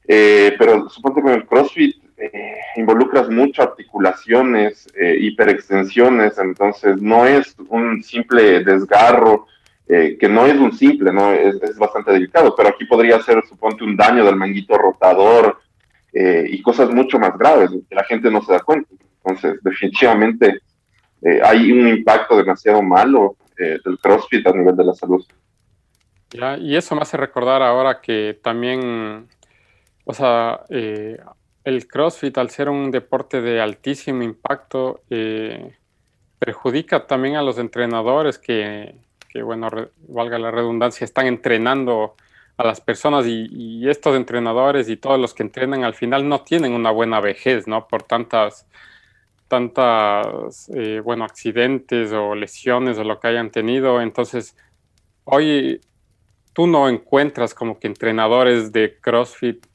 Eh, 0.06 0.54
pero 0.58 0.88
supongo 0.88 1.16
que 1.16 1.22
con 1.22 1.32
el 1.32 1.46
CrossFit 1.46 1.96
eh, 2.16 2.54
involucras 2.76 3.28
mucho 3.28 3.62
articulaciones, 3.62 4.86
hiperextensiones, 4.96 6.38
entonces 6.38 7.00
no 7.00 7.26
es 7.26 7.56
un 7.68 8.02
simple 8.02 8.62
desgarro, 8.64 9.46
que 9.86 10.28
no 10.28 10.46
es 10.46 10.54
un 10.54 10.72
simple, 10.72 11.12
¿no? 11.12 11.32
Es, 11.32 11.56
es, 11.56 11.76
bastante 11.76 12.12
delicado, 12.12 12.54
pero 12.56 12.70
aquí 12.70 12.86
podría 12.86 13.20
ser, 13.20 13.42
suponte, 13.46 13.84
un 13.84 13.96
daño 13.96 14.24
del 14.24 14.36
manguito 14.36 14.78
rotador 14.78 15.58
y 16.14 16.62
cosas 16.62 16.90
mucho 16.90 17.18
más 17.18 17.36
graves 17.36 17.70
que 17.88 17.94
la 17.94 18.04
gente 18.04 18.30
no 18.30 18.40
se 18.42 18.52
da 18.52 18.60
cuenta. 18.60 18.88
Entonces, 19.24 19.60
definitivamente 19.62 20.60
eh, 21.22 21.40
hay 21.42 21.70
un 21.72 21.88
impacto 21.88 22.36
demasiado 22.36 22.82
malo 22.82 23.36
eh, 23.58 23.78
del 23.84 23.98
CrossFit 23.98 24.46
a 24.46 24.52
nivel 24.52 24.76
de 24.76 24.84
la 24.84 24.94
salud. 24.94 25.24
y 26.58 26.76
eso 26.76 26.94
me 26.94 27.02
hace 27.02 27.16
recordar 27.16 27.62
ahora 27.62 28.00
que 28.00 28.38
también, 28.42 29.28
o 30.04 30.14
sea, 30.14 30.62
eh, 30.68 31.18
el 31.64 31.86
CrossFit 31.86 32.36
al 32.38 32.50
ser 32.50 32.68
un 32.68 32.90
deporte 32.90 33.40
de 33.40 33.60
altísimo 33.60 34.22
impacto, 34.22 35.02
perjudica 36.38 37.06
también 37.06 37.36
a 37.36 37.42
los 37.42 37.58
entrenadores 37.58 38.36
que, 38.36 38.96
que, 39.28 39.42
bueno, 39.42 39.70
valga 40.08 40.38
la 40.38 40.50
redundancia, 40.50 41.04
están 41.04 41.26
entrenando 41.26 42.16
a 42.56 42.64
las 42.64 42.80
personas 42.80 43.26
y, 43.26 43.88
estos 43.88 44.16
entrenadores 44.16 44.88
y 44.88 44.96
todos 44.96 45.18
los 45.18 45.34
que 45.34 45.42
entrenan 45.42 45.84
al 45.84 45.94
final 45.94 46.28
no 46.28 46.42
tienen 46.42 46.72
una 46.72 46.90
buena 46.90 47.20
vejez, 47.20 47.66
¿no? 47.66 47.88
Por 47.88 48.02
tantas 48.04 48.66
tantas, 49.52 50.70
eh, 50.74 51.02
bueno, 51.04 51.24
accidentes 51.24 52.10
o 52.10 52.34
lesiones 52.34 52.96
o 52.96 53.04
lo 53.04 53.20
que 53.20 53.28
hayan 53.28 53.50
tenido. 53.50 54.00
Entonces, 54.00 54.56
hoy 55.24 55.78
tú 56.54 56.66
no 56.66 56.88
encuentras 56.88 57.52
como 57.52 57.78
que 57.78 57.86
entrenadores 57.86 58.72
de 58.72 58.98
CrossFit 58.98 59.66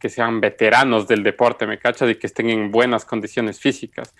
que 0.00 0.08
sean 0.08 0.40
veteranos 0.40 1.06
del 1.06 1.22
deporte, 1.22 1.64
¿me 1.64 1.78
cachas? 1.78 2.10
Y 2.10 2.16
que 2.16 2.26
estén 2.26 2.50
en 2.50 2.72
buenas 2.72 3.04
condiciones 3.04 3.60
físicas. 3.60 4.16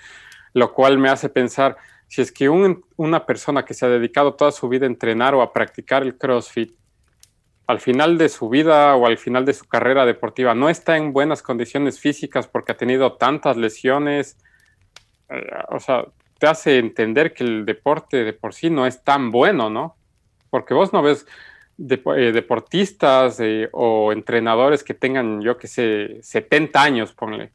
Lo 0.53 0.73
cual 0.73 0.97
me 0.99 1.09
hace 1.09 1.29
pensar, 1.29 1.77
si 2.07 2.23
es 2.23 2.31
que 2.31 2.49
una 2.49 3.27
persona 3.27 3.65
que 3.65 3.75
se 3.75 3.87
ha 3.87 3.89
dedicado 3.89 4.35
toda 4.35 4.53
su 4.53 4.69
vida 4.69 4.87
a 4.87 4.91
entrenar 4.91 5.35
o 5.35 5.43
a 5.43 5.53
practicar 5.53 6.05
el 6.05 6.17
CrossFit, 6.17 6.73
al 7.67 7.81
final 7.81 8.17
de 8.17 8.29
su 8.29 8.49
vida 8.49 8.95
o 8.95 9.07
al 9.07 9.19
final 9.19 9.45
de 9.45 9.55
su 9.55 9.65
carrera 9.65 10.07
deportiva 10.07 10.55
no 10.55 10.69
está 10.69 10.97
en 10.97 11.13
buenas 11.13 11.43
condiciones 11.43 11.99
físicas 11.99 12.47
porque 12.47 12.71
ha 12.71 12.77
tenido 12.77 13.15
tantas 13.15 13.57
lesiones, 13.57 14.37
o 15.69 15.81
sea, 15.81 16.05
te 16.39 16.47
hace 16.47 16.79
entender 16.79 17.35
que 17.35 17.45
el 17.45 17.67
deporte 17.67 18.25
de 18.25 18.33
por 18.33 18.55
sí 18.55 18.71
no 18.71 18.87
es 18.87 19.05
tan 19.05 19.31
bueno, 19.31 19.71
¿no? 19.71 19.97
Porque 20.49 20.75
vos 20.75 20.93
no 20.93 21.03
ves 21.03 21.27
eh, 21.79 22.33
deportistas 22.33 23.39
eh, 23.41 23.69
o 23.73 24.13
entrenadores 24.13 24.83
que 24.83 24.95
tengan, 24.95 25.41
yo 25.43 25.57
que 25.57 25.69
sé, 25.69 26.19
70 26.23 26.83
años, 26.83 27.13
ponle, 27.13 27.53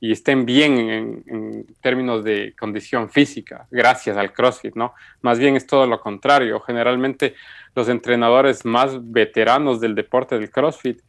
y 0.00 0.12
estén 0.12 0.44
bien 0.44 1.24
en, 1.26 1.66
términos 1.80 2.22
de 2.24 2.54
condición 2.58 3.08
física, 3.08 3.66
gracias 3.70 4.16
al 4.16 4.32
CrossFit, 4.32 4.76
¿no? 4.76 4.94
Más 5.22 5.38
bien 5.38 5.56
es 5.56 5.66
todo 5.66 5.86
lo 5.86 6.00
contrario. 6.00 6.60
Generalmente 6.60 7.34
los 7.74 7.88
entrenadores 7.88 8.64
más 8.64 9.10
veteranos 9.10 9.80
del 9.80 9.94
deporte 9.94 10.38
del 10.38 10.50
CrossFit 10.50 11.00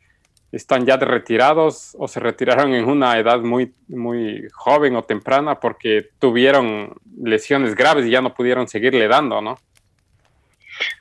están 0.51 0.85
ya 0.85 0.97
retirados 0.97 1.95
o 1.99 2.07
se 2.07 2.19
retiraron 2.19 2.73
en 2.73 2.85
una 2.85 3.17
edad 3.19 3.41
muy, 3.41 3.73
muy 3.87 4.47
joven 4.53 4.95
o 4.95 5.03
temprana 5.03 5.59
porque 5.59 6.09
tuvieron 6.19 6.95
lesiones 7.21 7.75
graves 7.75 8.05
y 8.05 8.11
ya 8.11 8.21
no 8.21 8.33
pudieron 8.33 8.67
seguirle 8.67 9.07
dando, 9.07 9.41
¿no? 9.41 9.57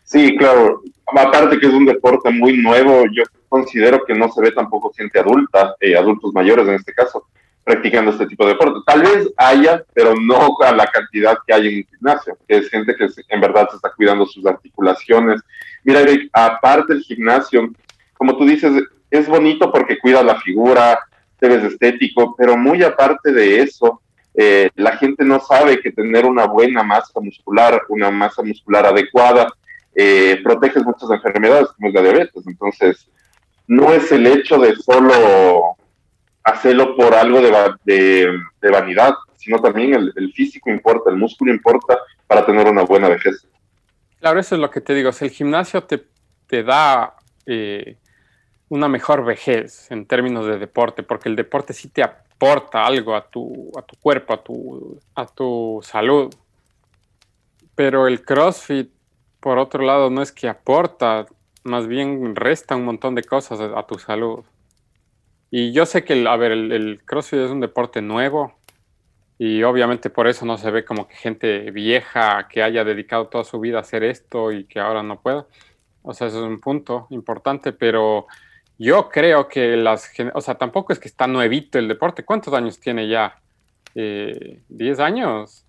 Sí, 0.05 0.37
claro. 0.37 0.83
Aparte 1.07 1.59
que 1.59 1.67
es 1.67 1.73
un 1.73 1.87
deporte 1.87 2.31
muy 2.31 2.57
nuevo, 2.57 3.05
yo 3.13 3.23
considero 3.49 4.05
que 4.05 4.15
no 4.15 4.29
se 4.31 4.41
ve 4.41 4.51
tampoco 4.51 4.93
gente 4.93 5.21
adulta, 5.21 5.77
eh, 5.81 5.97
adultos 5.97 6.33
mayores 6.35 6.67
en 6.67 6.75
este 6.75 6.93
caso 6.93 7.27
practicando 7.67 8.13
este 8.13 8.27
tipo 8.27 8.45
de 8.45 8.53
deporte. 8.53 8.79
Tal 8.87 9.03
vez 9.03 9.29
haya, 9.37 9.85
pero 9.93 10.15
no 10.15 10.57
a 10.61 10.73
la 10.73 10.87
cantidad 10.87 11.37
que 11.45 11.53
hay 11.53 11.67
en 11.67 11.77
un 11.79 11.85
gimnasio, 11.85 12.39
que 12.47 12.59
es 12.59 12.71
gente 12.71 12.95
que 12.95 13.09
en 13.29 13.41
verdad 13.41 13.69
se 13.69 13.77
está 13.77 13.91
cuidando 13.91 14.25
sus 14.25 14.47
articulaciones. 14.47 15.43
Mira, 15.83 16.01
Eric, 16.01 16.31
aparte 16.33 16.95
del 16.95 17.03
gimnasio, 17.03 17.69
como 18.15 18.37
tú 18.37 18.45
dices, 18.45 18.73
es 19.17 19.29
bonito 19.29 19.71
porque 19.73 19.99
cuida 19.99 20.23
la 20.23 20.41
figura, 20.41 20.99
te 21.39 21.49
ves 21.49 21.65
estético, 21.65 22.35
pero 22.37 22.57
muy 22.57 22.83
aparte 22.83 23.33
de 23.33 23.61
eso, 23.61 24.01
eh, 24.35 24.71
la 24.75 24.97
gente 24.97 25.25
no 25.25 25.41
sabe 25.41 25.81
que 25.81 25.93
tener 25.93 26.27
una 26.27 26.47
buena 26.47 26.83
masa 26.83 27.21
muscular, 27.21 27.83
una 27.89 28.11
masa 28.11 28.43
muscular 28.43 28.87
adecuada, 28.87 29.53
eh, 29.95 30.39
protege 30.45 30.81
muchas 30.81 31.11
enfermedades 31.11 31.69
como 31.69 31.89
la 31.89 32.03
diabetes. 32.03 32.47
Entonces, 32.47 33.09
no 33.67 33.93
es 33.93 34.13
el 34.13 34.27
hecho 34.27 34.59
de 34.59 34.77
solo 34.77 35.77
hacerlo 36.45 36.95
por 36.97 37.15
algo 37.15 37.41
de, 37.41 38.29
vanidad, 38.71 39.15
sino 39.37 39.59
también 39.61 39.95
el, 39.95 40.33
físico 40.33 40.71
importa, 40.71 41.11
el 41.11 41.17
músculo 41.17 41.53
importa 41.53 41.99
para 42.27 42.45
tener 42.45 42.69
una 42.69 42.83
buena 42.83 43.09
vejez. 43.09 43.47
Claro, 44.21 44.39
eso 44.39 44.55
es 44.55 44.61
lo 44.61 44.71
que 44.71 44.81
te 44.81 44.95
digo. 44.95 45.13
Si 45.13 45.25
el 45.25 45.31
gimnasio 45.31 45.83
te, 45.85 46.05
te 46.47 46.63
da 46.63 47.15
eh, 47.47 47.97
una 48.69 48.89
mejor 48.89 49.25
vejez 49.25 49.91
en 49.91 50.07
términos 50.07 50.47
de 50.47 50.59
deporte, 50.59 51.03
porque 51.03 51.29
el 51.29 51.37
deporte 51.37 51.73
sí 51.73 51.89
te 51.89 52.03
aporta 52.03 52.85
algo 52.85 53.15
a 53.15 53.29
tu, 53.29 53.71
a 53.77 53.83
tu 53.83 53.97
cuerpo, 53.97 54.35
a 54.35 54.43
tu, 54.43 55.01
a 55.15 55.27
tu 55.27 55.81
salud. 55.83 56.35
Pero 57.75 58.07
el 58.07 58.23
CrossFit, 58.23 58.91
por 59.41 59.59
otro 59.59 59.85
lado, 59.85 60.11
no 60.11 60.23
es 60.23 60.33
que 60.33 60.49
aporta, 60.49 61.27
más 61.63 61.87
bien 61.87 62.35
resta 62.35 62.77
un 62.77 62.85
montón 62.85 63.15
de 63.15 63.23
cosas 63.23 63.61
a 63.61 63.83
tu 63.87 63.99
salud. 63.99 64.45
Y 65.51 65.73
yo 65.73 65.87
sé 65.87 66.05
que, 66.05 66.27
a 66.27 66.37
ver, 66.37 66.53
el, 66.53 67.01
CrossFit 67.05 67.41
es 67.41 67.51
un 67.51 67.61
deporte 67.61 68.03
nuevo 68.03 68.55
y 69.39 69.63
obviamente 69.63 70.11
por 70.11 70.27
eso 70.27 70.45
no 70.47 70.59
se 70.59 70.71
ve 70.71 70.85
como 70.85 71.07
que 71.07 71.15
gente 71.15 71.71
vieja 71.71 72.49
que 72.49 72.63
haya 72.63 72.85
dedicado 72.85 73.29
toda 73.29 73.45
su 73.45 73.61
vida 73.61 73.79
a 73.79 73.83
hacer 73.83 74.03
esto 74.03 74.51
y 74.51 74.65
que 74.65 74.81
ahora 74.81 75.03
no 75.03 75.21
pueda. 75.21 75.47
O 76.03 76.15
sea, 76.15 76.29
eso 76.29 76.39
es 76.39 76.45
un 76.45 76.61
punto 76.61 77.07
importante, 77.11 77.73
pero 77.73 78.27
yo 78.79 79.09
creo 79.09 79.49
que 79.49 79.77
las, 79.77 80.11
o 80.35 80.41
sea, 80.41 80.57
tampoco 80.57 80.93
es 80.93 80.99
que 80.99 81.09
está 81.09 81.27
nuevito 81.27 81.79
el 81.79 81.89
deporte. 81.89 82.25
¿Cuántos 82.25 82.53
años 82.55 82.79
tiene 82.79 83.09
ya? 83.09 83.39
Eh, 83.95 84.61
¿10 84.69 84.99
años? 85.01 85.65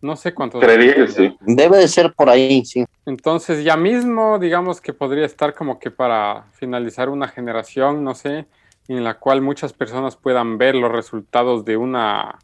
No 0.00 0.16
sé 0.16 0.34
cuánto. 0.34 0.58
Debe 0.60 1.78
de 1.78 1.88
ser 1.88 2.12
por 2.12 2.28
ahí, 2.28 2.64
sí. 2.64 2.84
Entonces 3.06 3.64
ya 3.64 3.76
mismo, 3.76 4.38
digamos 4.38 4.80
que 4.80 4.92
podría 4.92 5.24
estar 5.24 5.54
como 5.54 5.78
que 5.78 5.90
para 5.90 6.44
finalizar 6.52 7.08
una 7.08 7.28
generación, 7.28 8.04
no 8.04 8.14
sé, 8.14 8.46
en 8.88 9.04
la 9.04 9.14
cual 9.14 9.40
muchas 9.40 9.72
personas 9.72 10.16
puedan 10.16 10.58
ver 10.58 10.74
los 10.74 10.92
resultados 10.92 11.64
de 11.64 11.76
una, 11.76 12.38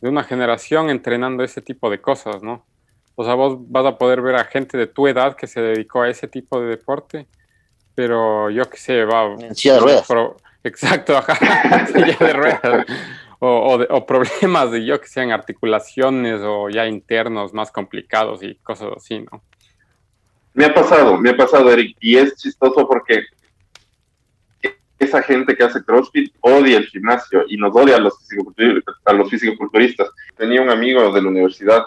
de 0.00 0.08
una 0.08 0.24
generación 0.24 0.90
entrenando 0.90 1.44
ese 1.44 1.62
tipo 1.62 1.88
de 1.88 2.00
cosas, 2.00 2.42
¿no? 2.42 2.64
O 3.14 3.24
sea, 3.24 3.34
vos 3.34 3.58
vas 3.68 3.86
a 3.86 3.98
poder 3.98 4.22
ver 4.22 4.36
a 4.36 4.44
gente 4.44 4.78
de 4.78 4.86
tu 4.86 5.06
edad 5.06 5.36
que 5.36 5.46
se 5.46 5.60
dedicó 5.60 6.02
a 6.02 6.08
ese 6.08 6.26
tipo 6.26 6.60
de 6.60 6.68
deporte, 6.68 7.28
pero 7.98 8.48
yo 8.48 8.70
qué 8.70 8.76
sé, 8.76 9.04
va... 9.04 9.24
En 9.40 9.56
silla 9.56 9.74
de 9.74 9.80
ruedas. 9.80 10.08
exacto, 10.62 11.16
ajá, 11.16 11.86
silla 11.92 12.16
de 12.16 12.32
ruedas 12.32 12.86
o, 13.40 14.06
problemas 14.06 14.70
de 14.70 14.86
yo 14.86 15.00
que 15.00 15.08
sean 15.08 15.32
articulaciones 15.32 16.40
o 16.44 16.68
ya 16.68 16.86
internos 16.86 17.52
más 17.52 17.72
complicados 17.72 18.44
y 18.44 18.54
cosas 18.54 18.92
así, 18.96 19.18
¿no? 19.18 19.42
Me 20.54 20.66
ha 20.66 20.72
pasado, 20.72 21.18
me 21.18 21.30
ha 21.30 21.36
pasado, 21.36 21.72
Eric, 21.72 21.96
y 21.98 22.18
es 22.18 22.36
chistoso 22.36 22.86
porque 22.86 23.24
esa 25.00 25.20
gente 25.20 25.56
que 25.56 25.64
hace 25.64 25.82
CrossFit 25.82 26.32
odia 26.40 26.78
el 26.78 26.86
gimnasio 26.86 27.46
y 27.48 27.56
nos 27.56 27.74
odia 27.74 27.96
a 27.96 28.00
los, 28.00 28.14
a 29.06 29.12
los 29.12 29.28
fisicoculturistas. 29.28 30.08
Tenía 30.36 30.62
un 30.62 30.70
amigo 30.70 31.10
de 31.10 31.20
la 31.20 31.28
universidad 31.28 31.82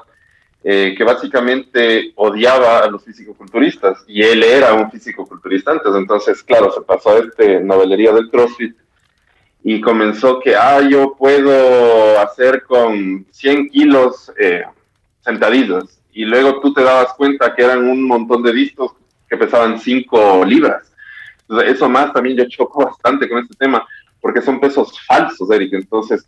eh, 0.64 0.94
que 0.96 1.04
básicamente 1.04 2.12
odiaba 2.16 2.80
a 2.80 2.88
los 2.88 3.04
fisicoculturistas 3.04 4.04
y 4.08 4.22
él 4.22 4.44
era 4.44 4.74
un 4.74 4.92
fisicoculturista 4.92 5.72
antes, 5.72 5.94
entonces, 5.96 6.44
claro, 6.44 6.72
se 6.72 6.82
pasó 6.82 7.12
a 7.12 7.20
este 7.20 7.60
novelería 7.60 8.12
del 8.14 8.30
CrossFit 8.30 8.76
y 9.64 9.82
comenzó 9.82 10.40
que, 10.40 10.56
ah, 10.56 10.82
yo 10.82 11.16
puedo 11.16 12.20
hacer 12.20 12.64
con 12.64 13.26
100 13.32 13.70
kilos 13.70 14.32
eh, 14.40 14.64
sentadillas. 15.24 16.00
Y 16.12 16.26
luego 16.26 16.60
tú 16.60 16.74
te 16.74 16.84
dabas 16.84 17.14
cuenta 17.14 17.54
que 17.56 17.64
eran 17.64 17.88
un 17.88 18.04
montón 18.04 18.44
de 18.44 18.54
discos 18.54 18.94
que 19.30 19.38
pesaban 19.38 19.80
5 19.80 20.46
libras. 20.46 20.92
Eso 21.66 21.90
más 21.90 22.12
también 22.14 22.38
yo 22.38 22.46
choco 22.50 22.86
bastante 22.86 23.30
con 23.30 23.40
este 23.40 23.56
tema, 23.56 23.86
porque 24.20 24.42
son 24.42 24.60
pesos 24.60 25.00
falsos, 25.06 25.50
Eric. 25.52 25.74
Entonces, 25.74 26.28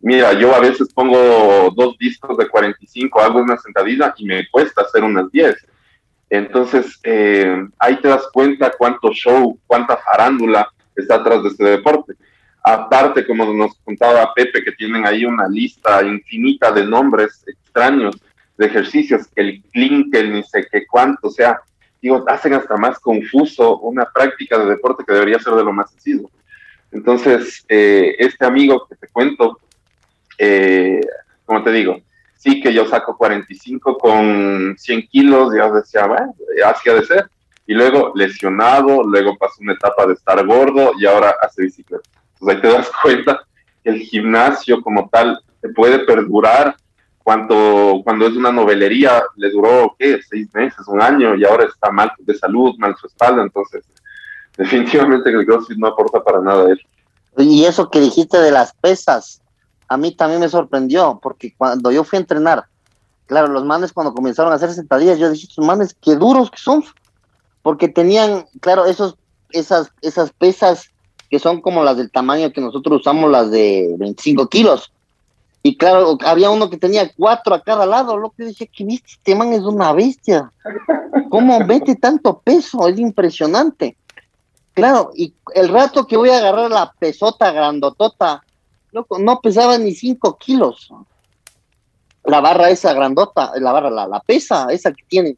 mira, 0.00 0.32
yo 0.34 0.54
a 0.54 0.60
veces 0.60 0.92
pongo 0.92 1.72
dos 1.74 1.96
discos 1.98 2.36
de 2.36 2.48
45, 2.48 3.20
hago 3.20 3.40
una 3.40 3.56
sentadilla 3.56 4.14
y 4.16 4.26
me 4.26 4.48
cuesta 4.48 4.82
hacer 4.82 5.04
unas 5.04 5.30
10. 5.30 5.56
Entonces, 6.30 6.98
eh, 7.04 7.66
ahí 7.78 7.96
te 8.00 8.08
das 8.08 8.28
cuenta 8.32 8.72
cuánto 8.76 9.10
show, 9.12 9.58
cuánta 9.66 9.96
farándula 9.96 10.70
está 10.94 11.16
atrás 11.16 11.42
de 11.42 11.48
este 11.50 11.64
deporte. 11.64 12.14
Aparte, 12.62 13.26
como 13.26 13.52
nos 13.54 13.76
contaba 13.84 14.34
Pepe, 14.34 14.62
que 14.62 14.72
tienen 14.72 15.06
ahí 15.06 15.24
una 15.24 15.48
lista 15.48 16.02
infinita 16.02 16.70
de 16.70 16.84
nombres 16.84 17.44
extraños 17.46 18.20
de 18.58 18.66
ejercicios, 18.66 19.28
el 19.36 19.62
clean, 19.72 20.10
que 20.10 20.18
el 20.18 20.32
ni 20.32 20.42
sé 20.42 20.66
qué 20.70 20.84
cuánto, 20.86 21.28
o 21.28 21.30
sea, 21.30 21.60
digo, 22.02 22.24
hacen 22.28 22.54
hasta 22.54 22.76
más 22.76 22.98
confuso 22.98 23.78
una 23.78 24.04
práctica 24.12 24.58
de 24.58 24.66
deporte 24.66 25.04
que 25.06 25.14
debería 25.14 25.38
ser 25.38 25.54
de 25.54 25.64
lo 25.64 25.72
más 25.72 25.90
sencillo. 25.92 26.28
Entonces, 26.90 27.64
eh, 27.68 28.16
este 28.18 28.44
amigo 28.44 28.86
que 28.88 28.96
te 28.96 29.08
cuento, 29.08 29.58
eh, 30.38 31.00
como 31.44 31.62
te 31.62 31.72
digo, 31.72 32.00
sí 32.36 32.60
que 32.60 32.72
yo 32.72 32.86
saco 32.86 33.16
45 33.16 33.98
con 33.98 34.76
100 34.78 35.08
kilos, 35.08 35.54
ya 35.54 35.70
decía, 35.70 36.06
bueno, 36.06 36.34
así 36.64 36.88
ha 36.88 36.94
de 36.94 37.04
ser. 37.04 37.30
Y 37.66 37.74
luego 37.74 38.12
lesionado, 38.14 39.02
luego 39.02 39.36
pasó 39.36 39.56
una 39.60 39.74
etapa 39.74 40.06
de 40.06 40.14
estar 40.14 40.46
gordo 40.46 40.92
y 40.98 41.04
ahora 41.04 41.34
hace 41.42 41.62
bicicleta. 41.62 42.08
Entonces 42.40 42.56
ahí 42.56 42.62
te 42.62 42.68
das 42.68 42.90
cuenta 43.02 43.40
que 43.82 43.90
el 43.90 43.98
gimnasio 44.00 44.80
como 44.80 45.08
tal 45.10 45.38
te 45.60 45.68
puede 45.70 45.98
perdurar 46.00 46.76
cuando, 47.28 48.00
cuando 48.04 48.26
es 48.26 48.34
una 48.34 48.50
novelería, 48.50 49.22
le 49.36 49.50
duró, 49.50 49.94
¿qué? 49.98 50.18
Seis 50.26 50.48
meses, 50.54 50.88
un 50.88 51.02
año, 51.02 51.34
y 51.34 51.44
ahora 51.44 51.64
está 51.64 51.90
mal 51.90 52.10
de 52.20 52.34
salud, 52.34 52.74
mal 52.78 52.96
su 52.96 53.06
espalda, 53.06 53.42
entonces 53.42 53.84
definitivamente 54.56 55.28
el 55.28 55.44
CrossFit 55.44 55.76
no 55.76 55.88
aporta 55.88 56.24
para 56.24 56.40
nada 56.40 56.64
a 56.64 56.70
él. 56.70 56.80
Y 57.36 57.66
eso 57.66 57.90
que 57.90 58.00
dijiste 58.00 58.38
de 58.38 58.50
las 58.50 58.72
pesas, 58.72 59.42
a 59.88 59.96
mí 59.96 60.12
también 60.12 60.40
me 60.40 60.48
sorprendió, 60.48 61.18
porque 61.22 61.54
cuando 61.56 61.90
yo 61.90 62.04
fui 62.04 62.18
a 62.18 62.20
entrenar, 62.20 62.64
claro, 63.26 63.48
los 63.48 63.64
manes 63.64 63.92
cuando 63.92 64.14
comenzaron 64.14 64.52
a 64.52 64.56
hacer 64.56 64.72
sentadillas, 64.72 65.18
yo 65.18 65.30
dije, 65.30 65.46
estos 65.48 65.64
manes, 65.64 65.96
qué 66.00 66.16
duros 66.16 66.50
que 66.50 66.58
son, 66.58 66.84
porque 67.62 67.88
tenían, 67.88 68.46
claro, 68.60 68.86
esos, 68.86 69.16
esas, 69.50 69.90
esas 70.02 70.30
pesas 70.32 70.90
que 71.30 71.38
son 71.38 71.60
como 71.60 71.84
las 71.84 71.96
del 71.96 72.10
tamaño 72.10 72.52
que 72.52 72.60
nosotros 72.60 73.00
usamos, 73.00 73.30
las 73.30 73.50
de 73.50 73.94
25 73.98 74.48
kilos. 74.48 74.92
Y 75.62 75.76
claro, 75.76 76.16
había 76.24 76.50
uno 76.50 76.70
que 76.70 76.78
tenía 76.78 77.10
cuatro 77.14 77.54
a 77.54 77.62
cada 77.62 77.84
lado, 77.84 78.16
lo 78.16 78.30
que 78.30 78.44
dije, 78.44 78.68
que 78.68 78.84
viste, 78.84 79.10
este 79.12 79.34
man 79.34 79.52
es 79.52 79.62
una 79.62 79.92
bestia. 79.92 80.50
¿Cómo 81.30 81.60
mete 81.60 81.96
tanto 81.96 82.38
peso? 82.38 82.88
Es 82.88 82.98
impresionante. 82.98 83.96
Claro, 84.72 85.10
y 85.14 85.34
el 85.54 85.68
rato 85.68 86.06
que 86.06 86.16
voy 86.16 86.30
a 86.30 86.38
agarrar 86.38 86.70
la 86.70 86.92
pesota 86.92 87.50
grandotota, 87.50 88.44
no 89.18 89.40
pesaba 89.40 89.78
ni 89.78 89.92
cinco 89.94 90.36
kilos. 90.38 90.90
La 92.24 92.40
barra 92.40 92.70
esa 92.70 92.92
grandota, 92.92 93.52
la 93.58 93.72
barra, 93.72 93.90
la, 93.90 94.06
la 94.06 94.20
pesa, 94.20 94.68
esa 94.70 94.92
que 94.92 95.02
tiene. 95.08 95.36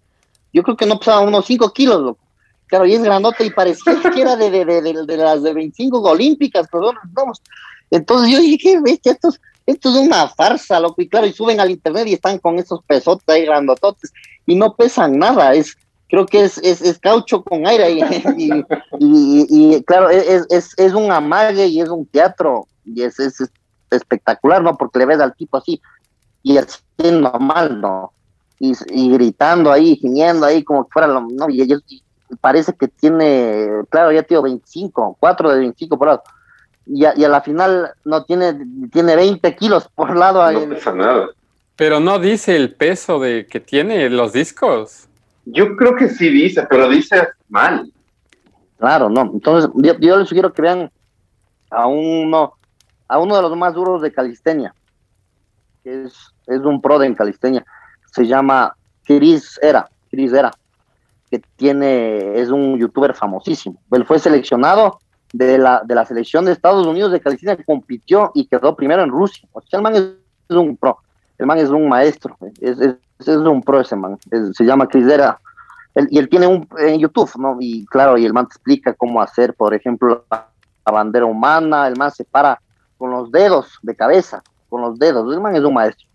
Yo 0.53 0.62
creo 0.62 0.77
que 0.77 0.87
no 0.87 0.99
pesaba 0.99 1.20
unos 1.20 1.46
cinco 1.46 1.73
kilos, 1.73 2.01
loco. 2.01 2.20
Claro, 2.66 2.87
y 2.87 2.94
es 2.94 3.03
grandota 3.03 3.42
y 3.44 3.51
parecía 3.51 4.01
que 4.14 4.20
era 4.20 4.37
de, 4.37 4.51
de, 4.51 4.64
de, 4.64 5.05
de, 5.05 5.16
las 5.16 5.42
de 5.42 5.53
25 5.53 6.01
olímpicas, 6.01 6.68
perdón, 6.68 6.96
vamos. 7.09 7.42
Entonces 7.90 8.33
yo 8.33 8.40
dije, 8.40 8.59
qué 8.59 8.81
bestia, 8.81 9.12
estos 9.12 9.40
esto 9.66 9.90
es 9.90 9.96
una 9.96 10.29
farsa, 10.29 10.81
loco. 10.81 11.01
Y 11.01 11.09
claro, 11.09 11.27
y 11.27 11.33
suben 11.33 11.61
al 11.61 11.70
internet 11.70 12.07
y 12.09 12.14
están 12.14 12.38
con 12.38 12.59
esos 12.59 12.83
pesotes 12.85 13.29
ahí 13.29 13.44
grandototes 13.44 14.12
y 14.46 14.57
no 14.57 14.75
pesan 14.75 15.18
nada. 15.18 15.55
Es, 15.55 15.77
creo 16.11 16.27
que 16.27 16.42
es, 16.42 16.59
es, 16.59 16.99
caucho 16.99 17.42
con 17.42 17.66
aire. 17.66 17.92
Y, 18.99 19.46
y, 19.49 19.83
claro, 19.85 20.11
es, 20.11 20.46
es, 20.51 20.75
es, 20.77 20.92
un 20.92 21.11
amague 21.11 21.66
y 21.66 21.81
es 21.81 21.88
un 21.88 22.07
teatro. 22.07 22.66
Y 22.85 23.03
es, 23.03 23.18
es, 23.20 23.40
espectacular, 23.90 24.62
¿no? 24.62 24.77
Porque 24.77 24.99
le 24.99 25.07
ves 25.07 25.20
al 25.20 25.35
tipo 25.35 25.57
así 25.57 25.81
y 26.42 26.59
así 26.59 26.81
normal, 26.99 27.81
¿no? 27.81 28.12
Y, 28.59 28.75
gritando 29.12 29.73
ahí, 29.73 29.96
gimiendo 29.96 30.46
ahí 30.46 30.62
como 30.62 30.85
que 30.85 30.92
fuera 30.92 31.09
lo, 31.09 31.23
¿no? 31.23 31.49
Y, 31.49 31.66
parece 32.40 32.73
que 32.75 32.88
tiene, 32.88 33.68
claro, 33.88 34.12
ya 34.12 34.23
tío, 34.23 34.42
25, 34.42 35.16
4 35.18 35.51
de 35.51 35.59
25 35.61 35.99
por 35.99 36.09
lado 36.09 36.23
y 36.92 37.05
a, 37.05 37.14
la 37.14 37.40
final 37.40 37.92
no 38.05 38.25
tiene, 38.25 38.59
tiene 38.92 39.14
20 39.14 39.55
kilos 39.55 39.88
por 39.94 40.16
lado. 40.16 40.51
No 40.51 40.68
pesa 40.68 40.92
nada. 40.92 41.29
Pero 41.77 42.01
no 42.01 42.18
dice 42.18 42.57
el 42.57 42.75
peso 42.75 43.20
de 43.20 43.46
que 43.46 43.61
tiene 43.61 44.11
los 44.11 44.33
discos. 44.33 45.09
Yo 45.52 45.76
creo 45.76 45.96
que 45.96 46.08
sí 46.08 46.28
dice, 46.28 46.66
pero 46.68 46.88
dice 46.88 47.28
mal. 47.48 47.92
Claro, 48.78 49.08
no. 49.08 49.22
Entonces, 49.22 49.70
yo, 49.74 50.18
les 50.18 50.28
sugiero 50.28 50.52
que 50.52 50.62
vean 50.62 50.90
a 51.70 51.86
uno, 51.86 52.54
a 53.08 53.18
uno 53.18 53.36
de 53.36 53.42
los 53.42 53.56
más 53.56 53.74
duros 53.74 54.02
de 54.02 54.12
calistenia, 54.12 54.74
que 55.82 56.04
es, 56.04 56.14
es 56.46 56.60
un 56.60 56.80
pro 56.80 56.98
de 56.98 57.06
en 57.06 57.14
calistenia. 57.14 57.64
Se 58.12 58.26
llama 58.26 58.74
Chris 59.04 59.58
Era, 59.62 59.88
Chris 60.10 60.32
Era, 60.32 60.50
que 61.30 61.40
tiene, 61.56 62.40
es 62.40 62.50
un 62.50 62.78
youtuber 62.78 63.14
famosísimo. 63.14 63.80
Él 63.92 64.04
fue 64.04 64.18
seleccionado 64.18 64.98
de 65.32 65.58
la, 65.58 65.82
de 65.84 65.94
la 65.94 66.04
selección 66.04 66.44
de 66.44 66.52
Estados 66.52 66.86
Unidos 66.86 67.12
de 67.12 67.20
California 67.20 67.62
compitió 67.64 68.32
y 68.34 68.46
quedó 68.46 68.74
primero 68.74 69.02
en 69.02 69.10
Rusia. 69.10 69.48
O 69.52 69.60
sea, 69.62 69.78
el 69.78 69.82
man 69.82 69.94
es, 69.94 70.56
un 70.56 70.76
pro, 70.76 70.98
el 71.40 71.46
man 71.46 71.59
es 71.59 71.70
un 71.70 71.88
maestro, 71.88 72.37
es, 72.61 72.79
es, 72.79 73.26
un 73.26 73.62
pro 73.62 73.81
ese 73.81 73.96
man, 73.96 74.18
se 74.53 74.64
llama 74.64 74.87
Chris 74.87 75.07
y 76.11 76.18
él 76.18 76.29
tiene 76.29 76.46
un 76.46 76.68
en 76.79 77.00
YouTube, 77.00 77.31
¿no? 77.38 77.57
Y 77.59 77.87
claro, 77.87 78.18
y 78.18 78.26
el 78.26 78.35
man 78.35 78.46
te 78.46 78.53
explica 78.53 78.92
cómo 78.92 79.22
hacer, 79.22 79.55
por 79.55 79.74
ejemplo, 79.74 80.24
la, 80.31 80.46
bandera 80.85 81.24
humana, 81.24 81.88
el 81.88 81.96
man 81.96 82.11
se 82.11 82.24
para 82.24 82.61
con 82.98 83.11
los 83.11 83.33
dedos 83.33 83.79
de 83.83 83.96
cabeza, 83.96 84.42
con 84.68 84.83
los 84.83 84.98
dedos, 84.98 85.33
el 85.33 85.40
man 85.40 85.57
es 85.57 85.62
un 85.62 85.74
maestro. 85.74 86.07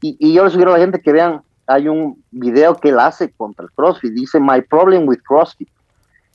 Y, 0.00 0.16
y 0.18 0.34
yo 0.34 0.44
les 0.44 0.52
sugiero 0.52 0.72
a 0.72 0.78
la 0.78 0.84
gente 0.84 1.00
que 1.00 1.12
vean, 1.12 1.42
hay 1.66 1.86
un 1.86 2.20
video 2.32 2.74
que 2.76 2.88
él 2.88 2.98
hace 2.98 3.30
contra 3.30 3.64
el 3.64 3.70
CrossFit, 3.70 4.12
dice 4.12 4.40
My 4.40 4.62
Problem 4.62 5.06
with 5.06 5.20
CrossFit 5.22 5.68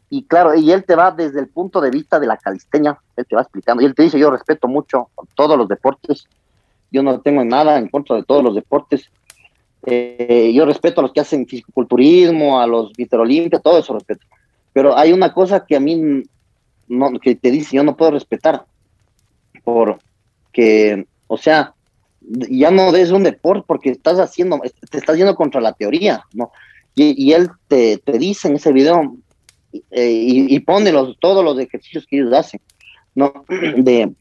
y 0.09 0.23
claro, 0.23 0.55
y 0.55 0.71
él 0.71 0.85
te 0.85 0.95
va 0.95 1.11
desde 1.11 1.39
el 1.39 1.47
punto 1.47 1.81
de 1.81 1.89
vista 1.89 2.19
de 2.19 2.27
la 2.27 2.37
calisteña, 2.37 2.97
él 3.17 3.25
te 3.27 3.35
va 3.35 3.41
explicando, 3.41 3.83
y 3.83 3.85
él 3.85 3.93
te 3.93 4.03
dice, 4.03 4.17
yo 4.17 4.31
respeto 4.31 4.67
mucho 4.67 5.09
todos 5.35 5.57
los 5.57 5.67
deportes, 5.67 6.25
yo 6.91 7.03
no 7.03 7.19
tengo 7.21 7.43
nada 7.43 7.77
en 7.77 7.89
contra 7.89 8.15
de 8.15 8.23
todos 8.23 8.43
los 8.43 8.55
deportes, 8.55 9.09
eh, 9.85 10.51
yo 10.53 10.65
respeto 10.65 10.99
a 10.99 11.03
los 11.03 11.13
que 11.13 11.21
hacen 11.21 11.47
fisiculturismo, 11.47 12.59
a 12.59 12.67
los 12.67 12.91
Olympia, 13.11 13.59
todo 13.59 13.79
eso 13.79 13.93
respeto, 13.93 14.25
pero 14.73 14.97
hay 14.97 15.13
una 15.13 15.33
cosa 15.33 15.65
que 15.65 15.75
a 15.75 15.79
mí, 15.79 16.23
no, 16.87 17.11
que 17.19 17.35
te 17.35 17.51
dice, 17.51 17.75
yo 17.75 17.83
no 17.83 17.95
puedo 17.95 18.11
respetar, 18.11 18.65
porque, 19.63 21.05
o 21.27 21.37
sea, 21.37 21.73
ya 22.21 22.71
no 22.71 22.95
es 22.95 23.11
un 23.11 23.23
deporte 23.23 23.63
porque 23.65 23.91
estás 23.91 24.19
haciendo, 24.19 24.59
te 24.89 24.97
estás 24.97 25.17
yendo 25.17 25.35
contra 25.35 25.61
la 25.61 25.73
teoría, 25.73 26.23
¿no? 26.33 26.51
Y, 26.95 27.25
y 27.25 27.33
él 27.33 27.49
te, 27.67 27.97
te 27.97 28.17
dice 28.17 28.47
en 28.47 28.55
ese 28.55 28.73
video, 28.73 29.15
eh, 29.91 30.11
y, 30.11 30.59
pone 30.61 30.91
los, 30.91 31.17
todos 31.19 31.43
los 31.43 31.59
ejercicios 31.59 32.05
que 32.07 32.17
ellos 32.17 32.33
hacen, 32.33 32.59
¿no? 33.15 33.45
De 33.77 34.13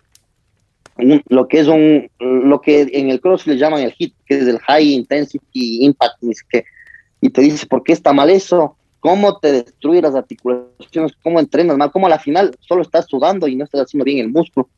lo 0.99 1.49
que 1.49 1.61
es 1.61 1.69
un, 1.69 2.09
lo 2.19 2.61
que 2.61 2.89
en 2.93 3.11
el 3.11 3.21
cross 3.21 3.47
le 3.47 3.57
llaman 3.57 3.83
el 3.83 3.95
HIT, 3.97 4.15
que 4.27 4.39
es 4.39 4.49
el 4.49 4.59
High 4.59 4.95
Intensity 4.95 5.85
Impact, 5.85 6.23
que, 6.51 6.65
y 7.21 7.31
te 7.31 7.43
dice, 7.43 7.67
¿por 7.67 7.83
qué 7.83 7.93
está 7.93 8.13
mal 8.13 8.31
eso? 8.31 8.77
¿Cómo 9.01 9.39
te 9.39 9.53
destruye 9.53 10.03
las 10.03 10.15
articulaciones? 10.15 11.13
¿Cómo 11.23 11.39
entrenas 11.39 11.77
mal? 11.77 11.93
¿Cómo 11.93 12.07
a 12.07 12.11
la 12.11 12.19
final 12.19 12.57
solo 12.61 12.83
estás 12.83 13.07
sudando 13.07 13.47
y 13.47 13.57
no 13.57 13.65
estás 13.65 13.83
haciendo 13.83 14.05
bien 14.05 14.19
el 14.19 14.33
músculo? 14.33 14.69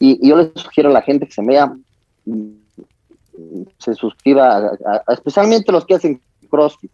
Y, 0.00 0.26
yo 0.26 0.36
les 0.36 0.50
sugiero 0.54 0.88
a 0.90 0.92
la 0.92 1.02
gente 1.02 1.26
que 1.26 1.32
se 1.32 1.42
vea, 1.42 1.72
se 3.78 3.94
suscriba, 3.94 4.72
especialmente 5.08 5.72
los 5.72 5.84
que 5.84 5.94
hacen 5.94 6.20
CrossFit, 6.50 6.90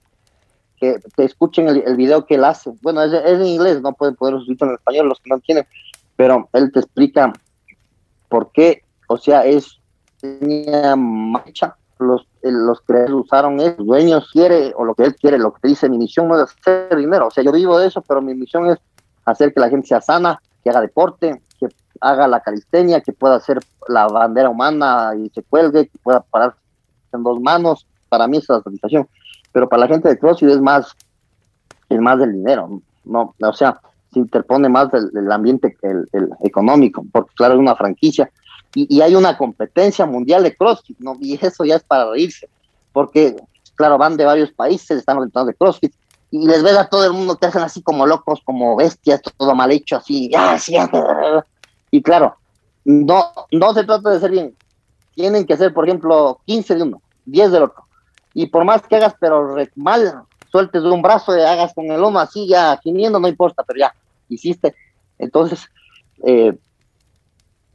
que, 0.79 0.99
escuchen 1.19 1.69
el, 1.69 1.97
video 1.97 2.27
que 2.27 2.35
él 2.35 2.45
hace. 2.45 2.73
Bueno, 2.83 3.03
es, 3.03 3.13
en 3.13 3.45
inglés, 3.47 3.81
no 3.81 3.93
pueden 3.93 4.17
poder 4.17 4.41
subirlo 4.41 4.69
en 4.69 4.75
español 4.75 5.09
los 5.09 5.21
que 5.21 5.31
no 5.31 5.39
tienen, 5.39 5.67
pero 6.17 6.49
él 6.53 6.73
te 6.73 6.81
explica 6.81 7.33
por 8.35 8.51
qué, 8.51 8.83
o 9.07 9.17
sea, 9.17 9.45
es 9.45 9.79
tenía 10.21 10.97
marcha, 10.97 11.77
los, 12.01 12.27
los 12.43 12.81
que 12.81 13.13
usaron 13.13 13.61
el 13.61 13.77
dueño 13.77 14.21
quiere, 14.33 14.73
o 14.77 14.85
lo 14.85 14.97
que 14.97 15.05
él 15.05 15.15
quiere, 15.15 15.39
lo 15.39 15.53
que 15.53 15.69
dice, 15.69 15.89
mi 15.89 15.99
misión 15.99 16.27
no 16.27 16.43
es 16.43 16.51
hacer 16.51 16.97
dinero, 16.97 17.29
o 17.29 17.31
sea, 17.31 17.45
yo 17.45 17.53
vivo 17.53 17.79
de 17.79 17.87
eso, 17.87 18.03
pero 18.03 18.21
mi 18.21 18.35
misión 18.35 18.67
es 18.69 18.79
hacer 19.25 19.55
que 19.55 19.61
la 19.61 19.69
gente 19.69 19.87
sea 19.87 20.01
sana, 20.01 20.43
que 20.65 20.71
haga 20.71 20.81
deporte, 20.81 21.43
que 21.61 21.69
haga 22.01 22.27
la 22.27 22.41
calistenia, 22.41 23.01
que 23.03 23.13
pueda 23.13 23.37
hacer 23.37 23.61
la 23.87 24.09
bandera 24.09 24.51
humana 24.51 25.13
y 25.17 25.31
se 25.31 25.45
cuelgue, 25.45 25.87
que 25.87 25.99
pueda 25.99 26.19
parar 26.19 26.57
en 27.13 27.23
dos 27.23 27.41
manos, 27.41 27.87
para 28.09 28.27
mí 28.27 28.39
es 28.39 28.49
la 28.49 28.61
satisfacción 28.61 29.07
pero 29.53 29.69
para 29.69 29.83
la 29.83 29.87
gente 29.87 30.09
de 30.09 30.19
CrossFit 30.19 30.49
es 30.49 30.61
más, 30.61 30.93
es 31.89 32.01
más 32.01 32.19
del 32.19 32.33
dinero, 32.33 32.81
no, 33.05 33.33
o 33.41 33.53
sea, 33.53 33.81
se 34.15 34.21
interpone 34.21 34.69
más 34.69 34.89
el, 34.95 35.31
ambiente 35.31 35.77
que 35.81 35.89
el, 35.89 36.31
económico, 36.43 37.05
porque 37.13 37.35
claro, 37.35 37.55
es 37.55 37.61
una 37.61 37.77
franquicia. 37.77 38.31
Y, 38.75 39.01
hay 39.01 39.15
una 39.15 39.37
competencia 39.37 40.07
mundial 40.07 40.43
de 40.43 40.57
CrossFit, 40.57 40.99
¿no? 40.99 41.17
y 41.21 41.35
eso 41.35 41.65
ya 41.65 41.77
es 41.77 41.85
para 41.85 42.11
reírse, 42.11 42.49
porque 42.93 43.37
claro, 43.77 43.99
van 43.99 44.17
de 44.17 44.25
varios 44.25 44.51
países, 44.53 44.99
están 44.99 45.19
orientados 45.19 45.49
de 45.49 45.55
CrossFit, 45.55 45.95
y 46.31 46.47
les 46.47 46.63
ves 46.63 46.77
a 46.77 46.89
todo 46.89 47.05
el 47.05 47.13
mundo 47.13 47.37
que 47.37 47.47
hacen 47.47 47.63
así 47.63 47.83
como 47.83 48.07
locos, 48.07 48.41
como 48.45 48.75
bestias, 48.75 49.23
todo 49.37 49.55
mal 49.55 49.71
hecho, 49.71 49.97
así, 49.97 50.31
ah, 50.37 50.57
y 51.91 52.03
claro, 52.03 52.37
no, 52.85 53.31
no 53.53 53.75
se 53.75 53.85
trata 53.85 54.11
de 54.11 54.19
ser 54.19 54.33
bien, 54.33 54.57
tienen 55.15 55.47
que 55.47 55.55
hacer, 55.55 55.73
por 55.73 55.85
ejemplo, 55.85 56.41
15 56.47 56.75
de 56.75 56.83
uno, 56.83 57.03
10 57.27 57.53
del 57.53 57.63
otro, 57.65 57.85
y 58.33 58.47
por 58.47 58.65
más 58.65 58.83
que 58.83 58.97
hagas, 58.97 59.15
pero 59.21 59.55
mal, 59.77 60.25
sueltes 60.51 60.83
de 60.83 60.91
un 60.91 61.03
brazo 61.03 61.37
y 61.37 61.41
hagas 61.41 61.73
con 61.75 61.91
el 61.91 62.01
lomo 62.01 62.19
así, 62.19 62.49
ya 62.49 62.77
gimiendo, 62.83 63.19
no 63.19 63.29
importa, 63.29 63.63
pero 63.65 63.81
ya 63.81 63.95
hiciste. 64.35 64.75
Entonces, 65.19 65.69
eh, 66.25 66.53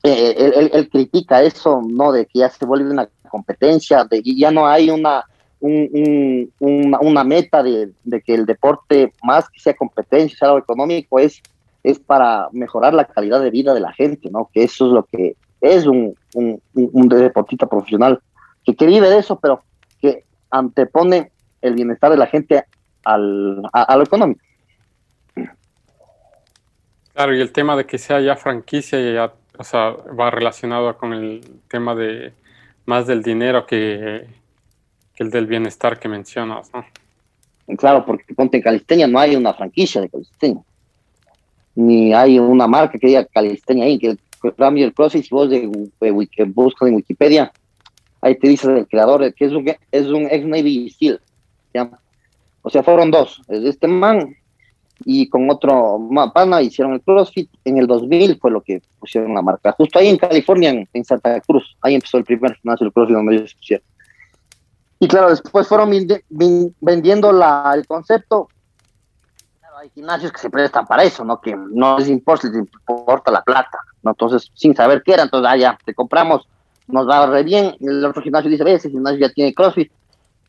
eh, 0.03 0.69
él, 0.71 0.89
critica 0.89 1.41
eso, 1.41 1.81
¿no? 1.85 2.11
De 2.11 2.25
que 2.25 2.39
ya 2.39 2.49
se 2.49 2.65
vuelve 2.65 2.89
una 2.89 3.09
competencia, 3.29 4.05
de 4.05 4.21
que 4.23 4.35
ya 4.35 4.51
no 4.51 4.67
hay 4.67 4.89
una, 4.89 5.25
una, 5.59 7.23
meta 7.23 7.61
de, 7.63 7.93
que 8.25 8.33
el 8.33 8.45
deporte, 8.45 9.13
más 9.23 9.49
que 9.49 9.59
sea 9.59 9.73
competencia, 9.75 10.37
sea 10.37 10.47
algo 10.49 10.59
económico, 10.59 11.19
es, 11.19 11.41
es 11.83 11.99
para 11.99 12.49
mejorar 12.51 12.93
la 12.93 13.05
calidad 13.05 13.41
de 13.41 13.51
vida 13.51 13.73
de 13.73 13.81
la 13.81 13.91
gente, 13.93 14.29
¿no? 14.31 14.49
Que 14.53 14.63
eso 14.63 14.87
es 14.87 14.93
lo 14.93 15.03
que 15.03 15.35
es 15.61 15.85
un, 15.85 16.15
un, 16.33 16.61
un 16.73 17.09
deportista 17.09 17.67
profesional, 17.67 18.21
que, 18.63 18.75
que 18.75 18.85
vive 18.85 19.09
de 19.09 19.19
eso, 19.19 19.37
pero 19.39 19.61
que 19.99 20.23
antepone 20.49 21.31
el 21.61 21.73
bienestar 21.73 22.11
de 22.11 22.17
la 22.17 22.27
gente 22.27 22.63
al, 23.03 23.61
a, 23.73 23.95
lo 23.95 24.03
económico. 24.03 24.41
Claro, 27.19 27.35
y 27.35 27.41
el 27.41 27.51
tema 27.51 27.75
de 27.75 27.85
que 27.85 27.97
sea 27.97 28.21
ya 28.21 28.37
franquicia, 28.37 28.97
ya, 28.97 29.33
o 29.57 29.63
sea, 29.65 29.89
va 30.17 30.31
relacionado 30.31 30.97
con 30.97 31.11
el 31.11 31.41
tema 31.67 31.93
de 31.93 32.31
más 32.85 33.07
del 33.07 33.21
dinero 33.23 33.65
que, 33.65 34.25
el 35.17 35.29
del 35.29 35.45
bienestar 35.45 35.99
que 35.99 36.07
mencionas, 36.07 36.71
¿no? 36.73 36.85
Claro, 37.75 38.05
porque 38.05 38.33
ponte 38.33 38.55
en 38.55 38.63
Calistenia 38.63 39.05
no 39.05 39.19
hay 39.19 39.35
una 39.35 39.53
franquicia 39.53 39.99
de 39.99 40.07
Calistenia, 40.07 40.61
ni 41.75 42.13
hay 42.13 42.39
una 42.39 42.67
marca 42.67 42.97
que 42.97 43.07
diga 43.07 43.25
Calistenia 43.25 43.83
ahí, 43.83 43.99
que 43.99 44.15
cambio 44.57 44.85
el 44.85 45.11
si 45.11 45.27
vos 45.29 45.49
de, 45.49 45.67
buscas 46.45 46.87
en 46.87 46.95
Wikipedia, 46.95 47.51
ahí 48.21 48.35
te 48.35 48.47
dice 48.47 48.71
el 48.71 48.87
creador 48.87 49.33
que 49.33 49.43
es 49.43 49.51
un, 49.51 49.69
es 49.91 50.07
un 50.07 50.25
ex 50.31 50.45
Navy 50.45 50.89
SEAL. 50.89 51.19
O 52.61 52.69
sea, 52.69 52.81
fueron 52.81 53.11
dos. 53.11 53.41
Este 53.49 53.89
man 53.89 54.37
y 55.05 55.29
con 55.29 55.49
otro 55.49 55.99
pana 56.33 56.61
hicieron 56.61 56.93
el 56.93 57.01
CrossFit. 57.01 57.49
En 57.63 57.77
el 57.77 57.87
2000 57.87 58.37
fue 58.39 58.51
lo 58.51 58.61
que 58.61 58.81
pusieron 58.99 59.33
la 59.33 59.41
marca. 59.41 59.71
Justo 59.73 59.99
ahí 59.99 60.09
en 60.09 60.17
California, 60.17 60.69
en, 60.69 61.05
Santa 61.05 61.39
Cruz, 61.41 61.77
ahí 61.81 61.95
empezó 61.95 62.17
el 62.17 62.25
primer 62.25 62.55
gimnasio 62.55 62.85
del 62.85 62.93
CrossFit 62.93 63.15
donde 63.15 63.35
ellos 63.35 63.53
pusieron. 63.55 63.85
Y 64.99 65.07
claro, 65.07 65.29
después 65.29 65.67
fueron 65.67 65.91
vendiendo 66.81 67.31
la, 67.31 67.71
el 67.73 67.87
concepto. 67.87 68.49
hay 69.79 69.89
gimnasios 69.91 70.31
que 70.31 70.39
se 70.39 70.49
prestan 70.49 70.85
para 70.85 71.03
eso, 71.03 71.23
¿no? 71.23 71.39
Que 71.39 71.55
no 71.55 71.97
les 71.97 72.09
importa, 72.09 72.49
les 72.49 72.57
importa 72.57 73.31
la 73.31 73.41
plata, 73.41 73.79
¿no? 74.03 74.11
Entonces, 74.11 74.51
sin 74.53 74.75
saber 74.75 75.01
qué 75.05 75.13
era, 75.13 75.23
entonces, 75.23 75.49
ah, 75.49 75.55
ya, 75.55 75.77
te 75.85 75.93
compramos, 75.93 76.49
nos 76.87 77.07
va 77.07 77.25
re 77.27 77.43
bien. 77.43 77.77
El 77.79 78.03
otro 78.03 78.21
gimnasio 78.21 78.49
dice, 78.49 78.65
ve, 78.65 78.73
ese 78.73 78.89
gimnasio 78.89 79.19
ya 79.19 79.33
tiene 79.33 79.53
CrossFit, 79.53 79.89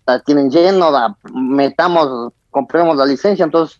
la 0.05 0.19
tienen 0.19 0.51
lleno, 0.51 0.91
metamos, 1.33 2.33
compremos 2.51 2.97
la 2.97 3.07
licencia, 3.07 3.45
entonces 3.45 3.79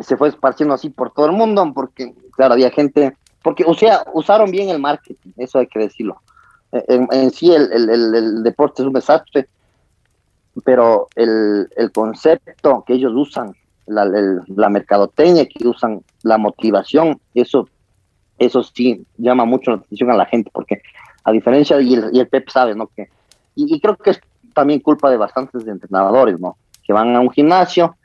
se 0.00 0.16
fue 0.16 0.28
esparciendo 0.28 0.74
así 0.74 0.90
por 0.90 1.12
todo 1.12 1.26
el 1.26 1.32
mundo, 1.32 1.70
porque, 1.74 2.14
claro, 2.32 2.54
había 2.54 2.70
gente, 2.70 3.16
porque, 3.42 3.64
o 3.66 3.74
sea, 3.74 4.04
usaron 4.12 4.50
bien 4.50 4.68
el 4.68 4.80
marketing, 4.80 5.30
eso 5.36 5.58
hay 5.58 5.66
que 5.66 5.78
decirlo 5.78 6.20
en, 6.88 7.30
sí 7.30 7.52
el, 7.52 7.70
el, 7.72 8.42
deporte 8.42 8.82
es 8.82 8.86
un 8.86 8.94
desastre, 8.94 9.48
pero 10.64 11.08
el, 11.14 11.68
concepto 11.92 12.84
que 12.86 12.94
ellos 12.94 13.12
usan, 13.14 13.54
la, 13.86 14.04
la 14.04 14.68
mercadotecnia 14.68 15.46
que 15.46 15.68
usan, 15.68 16.02
la 16.22 16.38
motivación, 16.38 17.20
eso, 17.34 17.68
eso 18.38 18.62
sí 18.62 19.06
llama 19.16 19.44
mucho 19.44 19.70
la 19.70 19.76
atención 19.78 20.10
a 20.10 20.16
la 20.16 20.26
gente, 20.26 20.50
porque 20.52 20.82
a 21.22 21.32
diferencia, 21.32 21.80
y 21.80 21.94
el, 21.94 22.10
y 22.12 22.20
el 22.20 22.28
Pep 22.28 22.48
sabe, 22.50 22.74
¿no? 22.74 22.88
Que, 22.88 23.08
y, 23.54 23.80
creo 23.80 23.96
que 23.96 24.10
es 24.10 24.20
también 24.52 24.80
culpa 24.80 25.10
de 25.10 25.16
bastantes 25.16 25.66
entrenadores, 25.66 26.40
¿no? 26.40 26.56
Que 26.82 26.92
van 26.92 27.14
a 27.14 27.20
un 27.20 27.30
gimnasio 27.30 27.96
y 28.02 28.03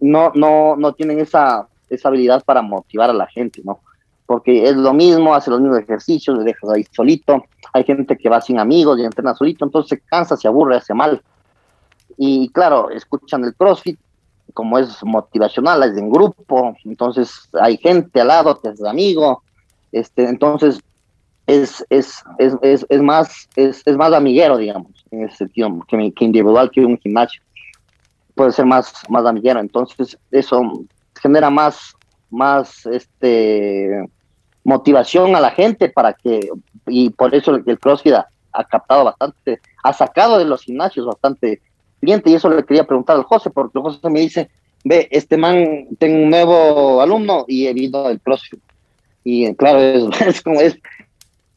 no, 0.00 0.32
no, 0.34 0.76
no 0.76 0.92
tienen 0.92 1.20
esa, 1.20 1.66
esa 1.88 2.08
habilidad 2.08 2.44
para 2.44 2.62
motivar 2.62 3.10
a 3.10 3.14
la 3.14 3.26
gente, 3.26 3.62
¿no? 3.64 3.80
Porque 4.26 4.64
es 4.68 4.76
lo 4.76 4.92
mismo, 4.92 5.34
hace 5.34 5.50
los 5.50 5.60
mismos 5.60 5.80
ejercicios, 5.80 6.38
le 6.38 6.44
dejas 6.44 6.70
ahí 6.70 6.86
solito, 6.90 7.44
hay 7.72 7.84
gente 7.84 8.16
que 8.16 8.28
va 8.28 8.40
sin 8.40 8.58
amigos 8.58 8.98
y 8.98 9.04
entrena 9.04 9.34
solito, 9.34 9.64
entonces 9.64 9.98
se 9.98 10.00
cansa, 10.00 10.36
se 10.36 10.48
aburre, 10.48 10.76
hace 10.76 10.94
mal. 10.94 11.22
Y 12.16 12.48
claro, 12.50 12.90
escuchan 12.90 13.44
el 13.44 13.54
CrossFit, 13.54 13.98
como 14.54 14.78
es 14.78 15.02
motivacional, 15.04 15.82
es 15.82 15.96
en 15.98 16.10
grupo, 16.10 16.74
entonces 16.84 17.48
hay 17.60 17.76
gente 17.76 18.20
al 18.20 18.28
lado, 18.28 18.56
te 18.56 18.72
amigo, 18.88 19.42
este, 19.92 20.28
entonces 20.28 20.80
es, 21.46 21.84
es, 21.90 22.22
es, 22.38 22.54
es, 22.62 22.86
es 22.88 23.02
más, 23.02 23.48
es, 23.56 23.82
es, 23.84 23.96
más 23.96 24.12
amiguero, 24.12 24.56
digamos, 24.56 24.92
en 25.10 25.24
ese 25.24 25.36
sentido, 25.38 25.84
que, 25.88 26.12
que, 26.12 26.24
individual 26.24 26.70
que 26.70 26.84
un 26.84 26.98
gimnasio. 26.98 27.42
Puede 28.34 28.52
ser 28.52 28.66
más, 28.66 28.92
más 29.08 29.24
amiguero, 29.24 29.60
entonces 29.60 30.18
eso 30.30 30.60
genera 31.20 31.50
más, 31.50 31.94
más 32.30 32.84
este 32.86 34.08
motivación 34.64 35.36
a 35.36 35.40
la 35.40 35.50
gente 35.50 35.90
para 35.90 36.14
que, 36.14 36.48
y 36.86 37.10
por 37.10 37.34
eso 37.34 37.54
el, 37.54 37.78
CrossFit 37.78 38.14
ha, 38.14 38.64
captado 38.64 39.04
bastante, 39.04 39.60
ha 39.82 39.92
sacado 39.92 40.38
de 40.38 40.46
los 40.46 40.62
gimnasios 40.62 41.06
bastante 41.06 41.60
cliente, 42.00 42.30
y 42.30 42.34
eso 42.34 42.48
le 42.48 42.64
quería 42.64 42.84
preguntar 42.84 43.16
al 43.16 43.24
José, 43.24 43.50
porque 43.50 43.78
el 43.78 43.82
José 43.82 44.10
me 44.10 44.20
dice, 44.20 44.50
ve, 44.84 45.06
este 45.10 45.36
man, 45.36 45.86
tengo 45.98 46.16
un 46.16 46.30
nuevo 46.30 47.00
alumno 47.00 47.44
y 47.46 47.66
he 47.66 47.74
visto 47.74 48.08
el 48.08 48.20
CrossFit. 48.20 48.60
Y 49.22 49.54
claro, 49.54 49.80
es, 49.80 50.40
como 50.42 50.60
es, 50.60 50.78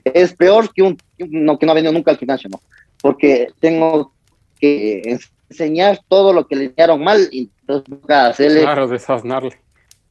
es 0.04 0.34
peor 0.34 0.72
que 0.74 0.84
un, 0.84 0.98
no, 1.18 1.58
que 1.58 1.66
no 1.66 1.72
ha 1.72 1.76
venido 1.76 1.94
nunca 1.94 2.12
al 2.12 2.18
gimnasio, 2.18 2.50
¿no? 2.50 2.60
Porque 3.02 3.50
tengo 3.60 4.12
que 4.60 5.20
enseñar 5.50 6.00
todo 6.08 6.34
lo 6.34 6.48
que 6.48 6.56
le 6.56 6.70
dieron 6.70 7.04
mal 7.04 7.28
y 7.32 7.50
entonces 7.62 8.10
hacerle... 8.10 8.62
Claro, 8.62 8.88
desasnarle. 8.88 9.58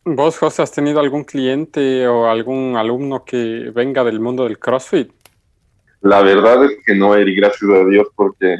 ¿Vos, 0.04 0.38
José, 0.38 0.62
has 0.62 0.70
tenido 0.70 1.00
algún 1.00 1.24
cliente 1.24 2.06
o 2.06 2.28
algún 2.28 2.76
alumno 2.76 3.24
que 3.24 3.70
venga 3.74 4.04
del 4.04 4.20
mundo 4.20 4.44
del 4.44 4.58
CrossFit? 4.58 5.10
La 6.00 6.22
verdad 6.22 6.64
es 6.64 6.78
que 6.86 6.94
no, 6.94 7.14
Eri, 7.16 7.34
gracias 7.34 7.68
a 7.68 7.84
Dios, 7.84 8.06
porque 8.14 8.56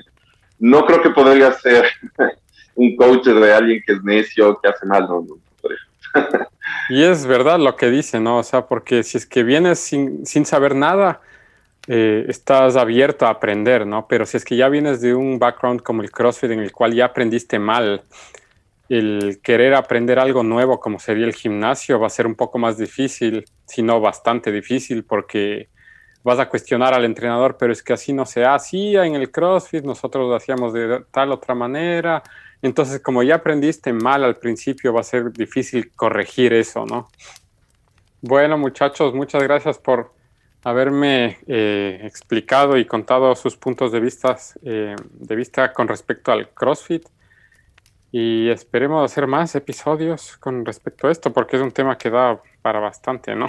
no 0.59 0.85
creo 0.85 1.03
que 1.03 1.11
podría 1.11 1.53
ser 1.53 1.85
un 2.75 2.97
coach 2.97 3.27
de 3.27 3.55
alguien 3.55 3.81
que 3.87 3.93
es 3.93 4.03
necio, 4.03 4.59
que 4.61 4.69
hace 4.69 4.87
mal, 4.87 5.07
no, 5.09 5.25
y 6.89 7.03
es 7.03 7.27
verdad 7.27 7.59
lo 7.59 7.77
que 7.77 7.91
dice, 7.91 8.21
¿no? 8.21 8.39
O 8.39 8.43
sea, 8.43 8.67
porque 8.67 9.03
si 9.03 9.19
es 9.19 9.27
que 9.27 9.43
vienes 9.43 9.79
sin, 9.79 10.25
sin 10.25 10.47
saber 10.47 10.75
nada, 10.75 11.21
eh, 11.89 12.25
estás 12.29 12.77
abierto 12.77 13.27
a 13.27 13.31
aprender, 13.31 13.87
¿no? 13.87 14.07
Pero 14.09 14.27
si 14.27 14.37
es 14.37 14.45
que 14.45 14.57
ya 14.57 14.69
vienes 14.69 15.01
de 15.01 15.15
un 15.15 15.39
background 15.39 15.83
como 15.83 16.03
el 16.03 16.11
CrossFit 16.11 16.51
en 16.51 16.61
el 16.61 16.73
cual 16.73 16.95
ya 16.95 17.07
aprendiste 17.07 17.59
mal, 17.59 18.03
el 18.89 19.41
querer 19.43 19.75
aprender 19.75 20.19
algo 20.19 20.43
nuevo 20.43 20.81
como 20.81 20.99
sería 20.99 21.27
el 21.27 21.35
gimnasio 21.35 21.99
va 21.99 22.07
a 22.07 22.11
ser 22.11 22.27
un 22.27 22.35
poco 22.35 22.59
más 22.59 22.79
difícil, 22.79 23.45
si 23.67 23.83
no 23.83 24.01
bastante 24.01 24.53
difícil, 24.53 25.05
porque 25.05 25.69
vas 26.23 26.41
a 26.41 26.49
cuestionar 26.49 26.93
al 26.93 27.05
entrenador, 27.05 27.57
pero 27.57 27.73
es 27.73 27.83
que 27.85 27.93
así 27.93 28.13
no 28.13 28.27
se 28.27 28.45
hacía 28.45 29.07
en 29.07 29.15
el 29.15 29.31
CrossFit, 29.31 29.85
nosotros 29.85 30.29
lo 30.29 30.35
hacíamos 30.35 30.73
de 30.73 31.05
tal 31.13 31.31
otra 31.31 31.55
manera. 31.55 32.23
Entonces, 32.63 33.01
como 33.01 33.23
ya 33.23 33.37
aprendiste 33.37 33.93
mal 33.93 34.25
al 34.25 34.37
principio, 34.37 34.93
va 34.93 35.01
a 35.01 35.05
ser 35.05 35.33
difícil 35.33 35.93
corregir 35.95 36.53
eso, 36.53 36.85
¿no? 36.85 37.09
Bueno, 38.23 38.59
muchachos, 38.59 39.15
muchas 39.15 39.41
gracias 39.45 39.79
por 39.79 40.16
haberme 40.67 41.39
eh, 41.47 42.01
explicado 42.03 42.77
y 42.77 42.85
contado 42.87 43.37
sus 43.37 43.57
puntos 43.57 43.93
de 43.93 44.01
vista, 44.01 44.37
eh, 44.65 44.97
de 45.13 45.37
vista 45.37 45.73
con 45.73 45.87
respecto 45.87 46.33
al 46.33 46.49
CrossFit 46.49 47.07
y 48.11 48.49
esperemos 48.49 49.05
hacer 49.05 49.29
más 49.29 49.55
episodios 49.55 50.37
con 50.39 50.65
respecto 50.65 51.07
a 51.07 51.13
esto, 51.13 51.33
porque 51.33 51.55
es 51.55 51.63
un 51.63 51.71
tema 51.71 51.97
que 51.97 52.11
da 52.11 52.43
para 52.63 52.81
bastante, 52.81 53.37
¿no? 53.37 53.47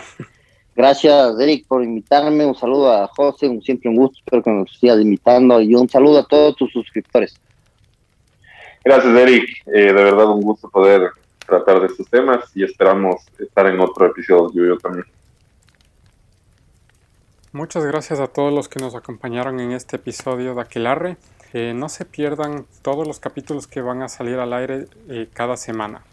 Gracias, 0.76 1.40
Eric, 1.40 1.66
por 1.68 1.84
invitarme. 1.84 2.46
Un 2.46 2.54
saludo 2.54 2.94
a 2.94 3.08
José, 3.08 3.48
un, 3.48 3.64
siempre 3.64 3.90
un 3.90 3.96
gusto, 3.96 4.20
espero 4.20 4.44
que 4.44 4.52
nos 4.52 4.78
sigas 4.78 5.00
invitando. 5.02 5.60
Y 5.60 5.74
un 5.74 5.90
saludo 5.90 6.20
a 6.20 6.28
todos 6.28 6.56
tus 6.56 6.72
suscriptores. 6.72 7.34
Gracias, 8.86 9.16
Eric. 9.16 9.50
Eh, 9.74 9.92
de 9.92 9.94
verdad, 9.94 10.30
un 10.30 10.42
gusto 10.42 10.70
poder 10.70 11.10
tratar 11.48 11.80
de 11.80 11.88
estos 11.88 12.08
temas 12.12 12.56
y 12.56 12.64
esperamos 12.64 13.26
estar 13.40 13.66
en 13.66 13.80
otro 13.80 14.06
episodio 14.06 14.68
yo 14.68 14.78
también. 14.78 15.06
Muchas 17.58 17.84
gracias 17.84 18.20
a 18.20 18.28
todos 18.28 18.54
los 18.54 18.70
que 18.70 18.80
nos 18.80 18.93
acompañaron 18.93 19.60
en 19.60 19.72
este 19.72 19.96
episodio 19.96 20.54
de 20.54 20.62
Aquelarre 20.62 21.17
no 21.74 21.89
se 21.89 22.06
pierdan 22.06 22.67
todos 22.84 23.08
los 23.08 23.20
capítulos 23.20 23.65
que 23.65 23.82
van 23.82 24.04
a 24.04 24.10
salir 24.10 24.38
al 24.38 24.54
aire 24.54 24.86
eh, 25.10 25.28
cada 25.34 25.58
semana. 25.58 26.04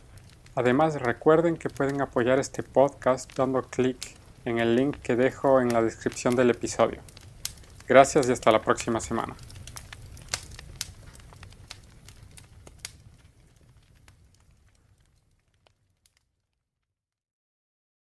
Además, 0.54 0.98
recuerden 1.02 1.58
que 1.58 1.68
pueden 1.68 2.00
apoyar 2.00 2.38
este 2.38 2.62
podcast 2.62 3.30
dando 3.36 3.60
clic 3.60 4.16
en 4.46 4.58
el 4.58 4.74
link 4.74 4.96
que 5.02 5.16
dejo 5.16 5.60
en 5.60 5.70
la 5.70 5.82
descripción 5.82 6.34
del 6.34 6.48
episodio. 6.48 7.02
Gracias 7.86 8.26
y 8.26 8.32
hasta 8.32 8.50
la 8.50 8.62
próxima 8.62 9.00
semana. 9.00 9.36